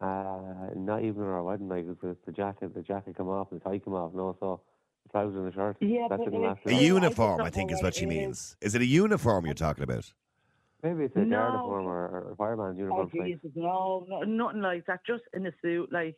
Uh, 0.00 0.70
not 0.74 1.02
even 1.04 1.22
on 1.22 1.28
our 1.28 1.42
wedding 1.44 1.68
night 1.68 1.86
because 1.88 2.16
the 2.26 2.32
jacket, 2.32 2.74
the 2.74 2.82
jacket 2.82 3.16
come 3.16 3.28
off, 3.28 3.48
the 3.50 3.60
tie 3.60 3.78
come 3.78 3.94
off. 3.94 4.12
No, 4.14 4.36
so 4.40 4.60
the 5.04 5.10
trousers 5.10 5.36
and 5.36 5.46
the 5.46 5.52
shirt. 5.52 5.76
Yeah, 5.80 6.08
that 6.08 6.18
but 6.18 6.24
didn't 6.24 6.42
last. 6.42 6.60
A 6.66 6.70
long. 6.72 6.80
Uniform, 6.82 7.40
I 7.42 7.50
think, 7.50 7.70
is 7.70 7.76
what 7.76 7.84
what 7.84 7.94
she 7.94 8.06
means. 8.06 8.56
Is 8.60 8.74
it 8.74 8.82
a 8.82 8.86
uniform 8.86 9.44
you're 9.46 9.54
talking 9.54 9.84
about? 9.84 10.12
Maybe 10.82 11.04
it's 11.04 11.14
a 11.14 11.20
guard 11.20 11.28
No. 11.30 11.46
uniform 11.52 11.86
or, 11.86 12.08
or 12.08 12.32
a 12.32 12.36
fireman's 12.36 12.76
Oh, 12.78 12.82
uniform. 12.82 13.10
type. 13.10 13.26
Jesus, 13.26 13.50
no, 13.54 14.04
no, 14.08 14.22
nothing 14.22 14.62
like 14.62 14.84
that. 14.86 15.00
Just 15.06 15.22
in 15.32 15.46
a 15.46 15.52
suit. 15.62 15.92
Like, 15.92 16.16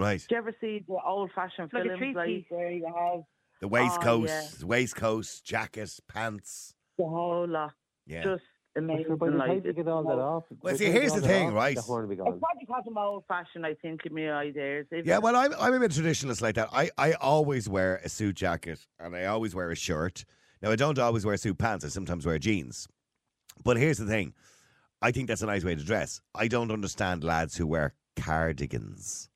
Right. 0.00 0.20
do 0.28 0.34
you 0.34 0.38
ever 0.38 0.54
see 0.60 0.84
the 0.88 0.96
old-fashioned 1.06 1.70
Like 1.72 1.82
films, 1.84 1.98
three-piece. 1.98 2.16
like 2.16 2.46
where 2.48 2.70
you 2.70 2.86
have 2.86 3.20
The 3.60 3.68
waistcoat, 3.68 4.28
oh, 4.30 4.32
yeah. 4.60 4.66
waistcoat, 4.66 5.40
jacket, 5.44 5.90
pants. 6.08 6.74
the 6.98 7.04
whole 7.04 7.46
lot? 7.46 7.72
Yeah. 8.06 8.24
Just 8.24 8.42
amazing. 8.76 9.04
sure, 9.06 9.16
by 9.16 9.28
the 9.30 9.36
like, 9.36 9.64
you 9.64 9.72
get 9.72 9.86
all 9.88 10.02
that 10.04 10.18
off. 10.18 10.44
Well, 10.62 10.76
see, 10.76 10.86
here's 10.86 11.12
the 11.12 11.20
thing, 11.20 11.48
off, 11.48 11.54
right? 11.54 11.76
The 11.76 11.82
horn 11.82 12.02
will 12.04 12.08
be 12.08 12.14
It's 12.14 12.22
gone. 12.24 12.40
probably 12.40 12.64
because 12.66 12.84
I'm 12.86 12.98
old-fashioned, 12.98 13.66
I 13.66 13.74
think, 13.74 14.06
in 14.06 14.14
my 14.14 14.30
ideas. 14.32 14.86
If 14.90 15.04
Yeah, 15.06 15.18
well, 15.18 15.36
I'm, 15.36 15.52
I'm 15.58 15.74
a 15.74 15.80
bit 15.80 15.90
traditionalist 15.92 16.40
like 16.40 16.54
that. 16.56 16.68
I, 16.72 16.90
I 16.96 17.12
always 17.14 17.68
wear 17.68 18.00
a 18.04 18.08
suit 18.08 18.36
jacket 18.36 18.86
and 18.98 19.14
I 19.14 19.26
always 19.26 19.54
wear 19.54 19.70
a 19.70 19.76
shirt. 19.76 20.24
Now, 20.62 20.70
I 20.70 20.76
don't 20.76 20.98
always 20.98 21.24
wear 21.26 21.36
suit 21.36 21.58
pants. 21.58 21.84
I 21.84 21.88
sometimes 21.88 22.26
wear 22.26 22.38
jeans. 22.38 22.86
But 23.64 23.76
here's 23.76 23.98
the 23.98 24.06
thing 24.06 24.34
I 25.02 25.10
think 25.10 25.28
that's 25.28 25.42
a 25.42 25.46
nice 25.46 25.64
way 25.64 25.74
to 25.74 25.84
dress. 25.84 26.20
I 26.34 26.48
don't 26.48 26.70
understand 26.70 27.24
lads 27.24 27.56
who 27.56 27.66
wear 27.66 27.94
cardigans. 28.16 29.29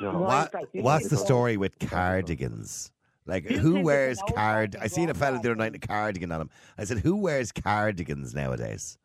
No. 0.00 0.12
Why 0.12 0.18
What, 0.20 0.46
is 0.46 0.52
that? 0.52 0.68
You 0.72 0.82
what's 0.82 1.08
think 1.08 1.10
the 1.10 1.16
story 1.18 1.56
with 1.56 1.78
cardigans? 1.78 2.90
Like, 3.26 3.46
who 3.46 3.80
wears 3.80 4.18
an 4.26 4.34
card? 4.34 4.76
I 4.80 4.88
seen 4.88 5.08
a 5.08 5.14
fella 5.14 5.40
the 5.40 5.50
other 5.50 5.54
night 5.54 5.68
in 5.68 5.76
a 5.76 5.78
cardigan 5.78 6.32
on 6.32 6.40
him. 6.40 6.50
I 6.76 6.84
said, 6.84 6.98
who 6.98 7.16
wears 7.16 7.52
cardigans 7.52 8.34
nowadays? 8.34 8.98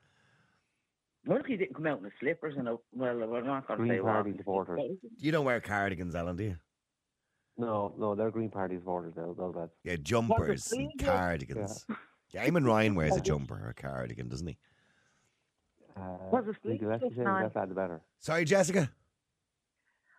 What 1.26 1.42
if 1.42 1.46
he 1.46 1.58
didn't 1.58 1.76
come 1.76 1.86
out 1.88 1.98
in 2.00 2.04
the 2.06 2.12
slippers 2.20 2.56
and 2.58 2.68
a, 2.68 2.78
well, 2.94 3.16
we're 3.16 3.42
not 3.42 3.68
going 3.68 3.80
to 3.80 3.86
Green 3.86 3.98
say 3.98 4.00
what. 4.00 4.14
Party 4.14 4.34
supporters. 4.38 4.80
You 5.20 5.32
don't 5.32 5.46
wear 5.46 5.60
cardigans, 5.60 6.16
Alan, 6.16 6.36
do 6.36 6.46
you? 6.46 6.56
No, 7.58 7.94
no, 7.98 8.16
they're 8.16 8.32
Green 8.32 8.50
Party 8.50 8.78
supporters 8.78 9.14
now. 9.18 9.36
Those 9.38 9.56
lads. 9.56 9.72
Yeah, 9.84 9.98
jumpers 10.02 10.72
and 10.72 10.92
sleeves? 10.92 10.94
cardigans. 11.04 11.86
Yeah, 12.32 12.48
Eamon 12.48 12.66
Ryan 12.66 12.96
wears 12.96 13.16
a 13.16 13.22
jumper 13.22 13.56
or 13.56 13.70
a 13.70 13.74
cardigan, 13.74 14.30
doesn't 14.30 14.48
he? 14.48 14.58
Uh, 15.96 16.02
Was 16.32 16.46
it 16.48 16.56
the 16.64 16.88
less 16.88 17.00
sleeveless 17.00 17.02
you 17.04 17.10
say, 17.10 17.24
the 17.24 17.52
less 17.54 17.68
the 17.70 17.76
better. 17.76 18.02
Sorry, 18.20 18.46
Jessica. 18.46 18.90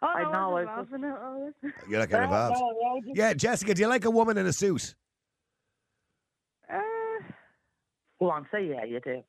Oh, 0.00 0.06
I 0.06 0.22
no, 0.22 0.30
know, 0.32 0.56
I 0.56 0.62
I 0.62 0.78
was 0.78 0.87
just- 0.90 1.02
laughing 1.02 1.52
at. 1.64 1.88
You're 1.90 1.98
not 1.98 2.08
getting 2.08 2.24
involved. 2.24 2.61
No, 2.61 2.70
no, 2.70 3.00
just- 3.04 3.16
Yeah, 3.16 3.34
Jessica, 3.34 3.74
do 3.74 3.82
you 3.82 3.88
like 3.88 4.04
a 4.04 4.11
woman 4.11 4.38
in 4.38 4.46
a 4.46 4.52
suit? 4.52 4.94
Uh, 6.72 6.78
Go 8.20 8.30
on, 8.30 8.46
say 8.52 8.66
yeah, 8.68 8.84
you 8.84 9.00
do. 9.00 9.22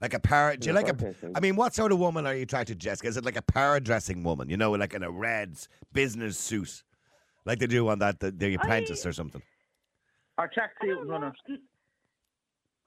Like 0.00 0.14
a 0.14 0.20
para? 0.20 0.56
Do 0.56 0.66
you 0.66 0.72
like 0.74 0.88
a? 0.88 0.92
okay, 0.92 1.14
so- 1.20 1.30
I 1.34 1.40
mean, 1.40 1.56
what 1.56 1.74
sort 1.74 1.92
of 1.92 1.98
woman 1.98 2.26
are 2.26 2.34
you 2.34 2.42
attracted 2.42 2.80
to, 2.80 2.84
Jessica? 2.84 3.08
Is 3.08 3.16
it 3.16 3.24
like 3.24 3.36
a 3.36 3.42
para 3.42 3.80
dressing 3.80 4.24
woman? 4.24 4.48
You 4.50 4.56
know, 4.56 4.72
like 4.72 4.94
in 4.94 5.02
a 5.02 5.10
red 5.10 5.56
business 5.92 6.36
suit, 6.36 6.82
like 7.46 7.58
they 7.60 7.66
do 7.66 7.88
on 7.88 7.98
that 8.00 8.18
the, 8.20 8.30
the 8.30 8.54
Apprentice 8.54 9.06
or 9.06 9.12
something. 9.12 9.42
Or 10.38 10.44
I 10.44 10.48
tracksuit 10.48 11.06
don't 11.06 11.08
know. 11.08 11.32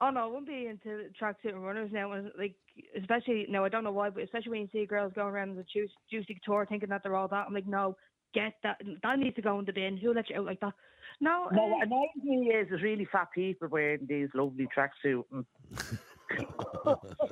Oh 0.00 0.10
no, 0.10 0.24
I 0.24 0.26
wouldn't 0.26 0.46
be 0.46 0.66
into 0.66 1.04
tracksuit 1.20 1.54
and 1.54 1.64
runners 1.64 1.90
now. 1.92 2.12
Like, 2.38 2.54
especially 2.98 3.46
no, 3.48 3.64
I 3.64 3.68
don't 3.68 3.84
know 3.84 3.92
why, 3.92 4.10
but 4.10 4.22
especially 4.22 4.50
when 4.50 4.60
you 4.62 4.68
see 4.72 4.86
girls 4.86 5.12
going 5.14 5.28
around 5.34 5.50
in 5.50 5.56
the 5.56 5.64
juicy, 5.72 5.92
juicy 6.10 6.34
couture 6.34 6.66
thinking 6.66 6.88
that 6.90 7.02
they're 7.02 7.16
all 7.16 7.28
that. 7.28 7.46
I'm 7.46 7.54
like, 7.54 7.66
no, 7.66 7.96
get 8.34 8.54
that. 8.62 8.80
That 9.02 9.18
needs 9.18 9.36
to 9.36 9.42
go 9.42 9.58
in 9.58 9.64
the 9.64 9.72
bin. 9.72 9.96
Who 9.96 10.12
let 10.12 10.28
you 10.30 10.36
out 10.36 10.44
like 10.46 10.60
that? 10.60 10.74
No, 11.20 11.48
No, 11.52 11.64
uh, 11.64 11.68
what 11.68 11.86
annoys 11.86 12.08
me 12.22 12.48
is 12.48 12.68
there's 12.68 12.82
really 12.82 13.06
fat 13.10 13.28
people 13.34 13.68
wearing 13.68 14.06
these 14.08 14.28
lovely 14.34 14.68
tracksuit. 14.76 15.24
and- 15.32 15.46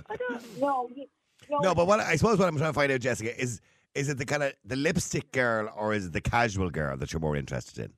I 0.09 0.17
don't. 0.17 0.59
No, 0.61 0.89
you- 0.95 1.07
no, 1.51 1.59
No, 1.59 1.75
but 1.75 1.87
what 1.87 2.01
I 2.01 2.17
suppose 2.17 2.39
what 2.39 2.49
I'm 2.49 2.57
trying 2.57 2.71
to 2.71 2.75
find 2.75 2.91
out, 2.91 3.01
Jessica, 3.01 3.39
is 3.41 3.61
is 3.95 4.09
it 4.09 4.17
the 4.19 4.25
kind 4.25 4.43
of 4.43 4.55
the 4.65 4.77
lipstick 4.77 5.31
girl 5.33 5.71
or 5.77 5.93
is 5.95 6.07
it 6.07 6.13
the 6.13 6.21
casual 6.21 6.71
girl 6.71 6.97
that 6.97 7.13
you're 7.13 7.21
more 7.21 7.37
interested 7.37 7.85
in? 7.85 7.93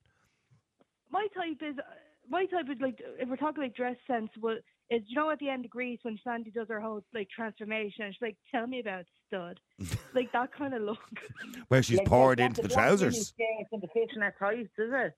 My 1.10 1.26
type 1.34 1.58
is 1.62 1.76
my 2.28 2.46
type 2.46 2.66
is 2.70 2.80
like 2.80 3.00
if 3.18 3.28
we're 3.28 3.36
talking 3.36 3.62
like 3.62 3.74
dress 3.74 3.96
sense, 4.06 4.30
well, 4.40 4.56
is 4.90 5.02
you 5.06 5.16
know 5.16 5.30
at 5.30 5.38
the 5.38 5.48
end 5.48 5.64
of 5.64 5.70
Grease 5.70 5.98
when 6.02 6.18
Sandy 6.22 6.50
does 6.50 6.68
her 6.68 6.80
whole 6.80 7.02
like 7.14 7.28
transformation, 7.30 8.10
she's 8.12 8.22
like, 8.22 8.36
"Tell 8.50 8.66
me 8.66 8.80
about 8.80 9.04
stud," 9.26 9.60
like 10.14 10.32
that 10.32 10.52
kind 10.52 10.74
of 10.74 10.82
look. 10.82 10.98
Where 11.68 11.82
she's 11.82 11.98
like, 11.98 12.06
poured 12.06 12.40
into 12.40 12.62
the 12.62 12.68
the 12.68 12.74
trousers. 12.74 13.28
skirts 13.28 13.70
and 13.72 13.82
the 13.82 13.88
fishnet 13.88 14.34
tights, 14.38 14.70
is 14.78 14.92
it? 14.92 15.12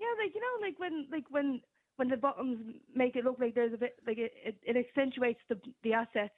Yeah, 0.00 0.24
like 0.24 0.34
you 0.34 0.40
know, 0.40 0.66
like 0.66 0.78
when 0.78 1.06
like 1.10 1.24
when 1.30 1.60
when 1.96 2.08
the 2.08 2.16
bottoms 2.16 2.58
make 2.94 3.16
it 3.16 3.24
look 3.24 3.38
like 3.40 3.54
there's 3.54 3.74
a 3.74 3.78
bit 3.78 3.96
like 4.06 4.18
it 4.18 4.32
it, 4.44 4.56
it 4.62 4.76
accentuates 4.76 5.40
the 5.48 5.58
the 5.82 5.92
assets, 5.94 6.34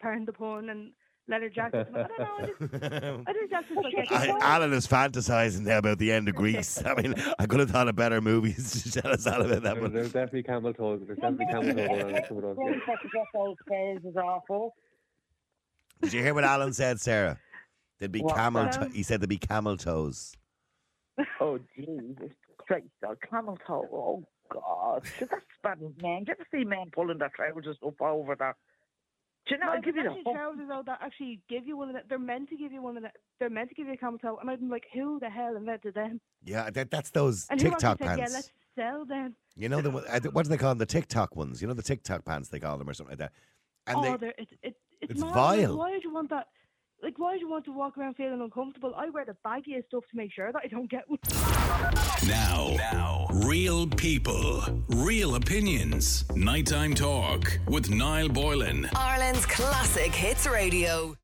pardon 0.00 0.24
the 0.24 0.32
pun, 0.32 0.70
and 0.70 0.92
leather 1.28 1.48
jackets. 1.48 1.90
I 1.94 2.02
don't 2.02 2.18
know. 2.18 2.36
I 2.40 2.46
just 2.46 2.74
I 2.74 3.32
think 3.32 3.50
that's 3.50 3.68
just 3.68 3.80
like 3.82 4.12
I, 4.12 4.38
Alan 4.40 4.72
is 4.72 4.86
fantasizing 4.86 5.60
now 5.62 5.78
about 5.78 5.98
the 5.98 6.10
end 6.12 6.28
of 6.28 6.34
Grease. 6.34 6.82
I 6.84 6.94
mean, 6.94 7.14
I 7.38 7.46
could 7.46 7.60
have 7.60 7.70
thought 7.70 7.88
of 7.88 7.96
better 7.96 8.20
movies 8.20 8.82
to 8.92 9.00
tell 9.00 9.12
us 9.12 9.26
all 9.26 9.40
about 9.42 9.62
that 9.62 9.74
There- 9.74 9.82
one. 9.82 9.92
There's 9.92 10.12
definitely 10.12 10.42
camel 10.44 10.72
toes. 10.74 11.02
There's 11.06 11.18
definitely 11.18 11.46
camel 11.46 11.74
toes 11.74 12.02
around 12.02 12.24
some 12.28 12.36
of 12.38 12.42
those. 12.42 12.56
Great 12.56 12.98
to 13.02 13.08
get 13.12 13.26
those 13.34 13.56
trousers 13.66 14.16
off 14.16 14.42
of. 14.50 14.70
Did 16.02 16.12
you 16.12 16.22
hear 16.22 16.34
what 16.34 16.44
Alan 16.44 16.72
said, 16.72 17.00
Sarah? 17.00 17.38
There'd 17.98 18.10
be 18.12 18.20
What? 18.20 18.34
camel. 18.36 18.62
Um, 18.62 18.70
To- 18.70 18.88
he 18.88 19.02
said 19.04 19.20
there'd 19.20 19.28
be 19.28 19.38
camel 19.38 19.76
toes. 19.76 20.34
Oh, 21.40 21.58
Jesus 21.76 22.30
Christ, 22.56 22.86
oh, 23.06 23.14
camel 23.28 23.58
toe. 23.66 23.86
Oh, 23.92 24.24
God. 24.52 25.02
Shit, 25.18 25.28
that's 25.30 25.44
bad 25.62 25.78
as 25.84 25.90
men. 26.02 26.24
Do 26.24 26.30
you 26.32 26.34
ever 26.38 26.46
see 26.52 26.64
men 26.64 26.90
pulling 26.92 27.18
their 27.18 27.30
trousers 27.36 27.76
up 27.86 28.00
over 28.00 28.34
that? 28.36 28.54
Do 29.48 29.54
you 29.54 29.60
know, 29.60 29.66
No, 29.66 29.72
I'll 29.72 29.80
give 29.80 29.96
you 29.96 30.02
the 30.04 30.08
actually 30.10 30.22
whole- 30.24 30.34
trousers 30.34 30.68
though 30.68 30.82
that 30.86 30.98
actually 31.02 31.40
give 31.48 31.66
you 31.66 31.76
one 31.76 31.88
of 31.88 31.94
that. 31.94 32.08
They're 32.08 32.18
meant 32.18 32.48
to 32.50 32.56
give 32.56 32.70
you 32.72 32.80
one 32.82 32.96
of 32.96 33.02
that. 33.02 33.16
They're 33.40 33.50
meant 33.50 33.70
to 33.70 33.74
give 33.74 33.86
you 33.88 33.94
a 33.94 33.96
camel 33.96 34.18
toe, 34.18 34.38
and 34.40 34.48
I'm 34.48 34.68
like, 34.70 34.84
who 34.94 35.18
the 35.20 35.28
hell 35.30 35.56
invented 35.56 35.94
them? 35.94 36.20
Yeah, 36.44 36.70
that, 36.70 36.90
that's 36.90 37.10
those 37.10 37.46
And 37.50 37.60
who 37.60 37.70
TikTok 37.70 37.98
said, 37.98 38.06
pants. 38.06 38.20
yeah, 38.30 38.36
let's 38.36 38.52
sell 38.76 39.04
them. 39.04 39.34
You 39.56 39.68
know 39.68 39.80
the 39.80 39.90
one- 39.90 40.04
I 40.10 40.18
th- 40.20 40.32
what 40.32 40.44
do 40.44 40.48
they 40.50 40.56
call 40.56 40.70
them? 40.70 40.78
The 40.78 40.86
TikTok 40.86 41.34
ones. 41.36 41.60
You 41.60 41.68
know 41.68 41.74
the 41.74 41.82
TikTok 41.82 42.24
pants 42.24 42.48
they 42.50 42.60
call 42.60 42.78
them 42.78 42.88
or 42.88 42.94
something 42.94 43.18
like 43.18 43.18
that. 43.18 43.32
And 43.88 43.96
oh, 43.98 44.16
they, 44.16 44.28
it, 44.28 44.34
it, 44.62 44.76
it's, 45.00 45.12
it's 45.12 45.22
vile. 45.22 45.76
why 45.76 45.90
would 45.90 46.04
you 46.04 46.12
want 46.14 46.30
that? 46.30 46.46
Like, 47.02 47.18
why 47.18 47.34
do 47.34 47.40
you 47.40 47.48
want 47.48 47.64
to 47.64 47.72
walk 47.72 47.98
around 47.98 48.14
feeling 48.14 48.40
uncomfortable? 48.40 48.94
I 48.96 49.10
wear 49.10 49.24
the 49.24 49.36
baggiest 49.44 49.88
stuff 49.88 50.04
to 50.12 50.16
make 50.16 50.32
sure 50.32 50.52
that 50.52 50.62
I 50.64 50.68
don't 50.68 50.88
get 50.88 51.02
one. 51.08 51.18
Now, 52.28 52.76
now, 52.76 53.26
real 53.44 53.88
people, 53.88 54.62
real 54.88 55.34
opinions. 55.34 56.24
Nighttime 56.36 56.94
talk 56.94 57.58
with 57.66 57.90
Niall 57.90 58.28
Boylan. 58.28 58.88
Ireland's 58.94 59.46
classic 59.46 60.14
hits 60.14 60.46
radio. 60.46 61.16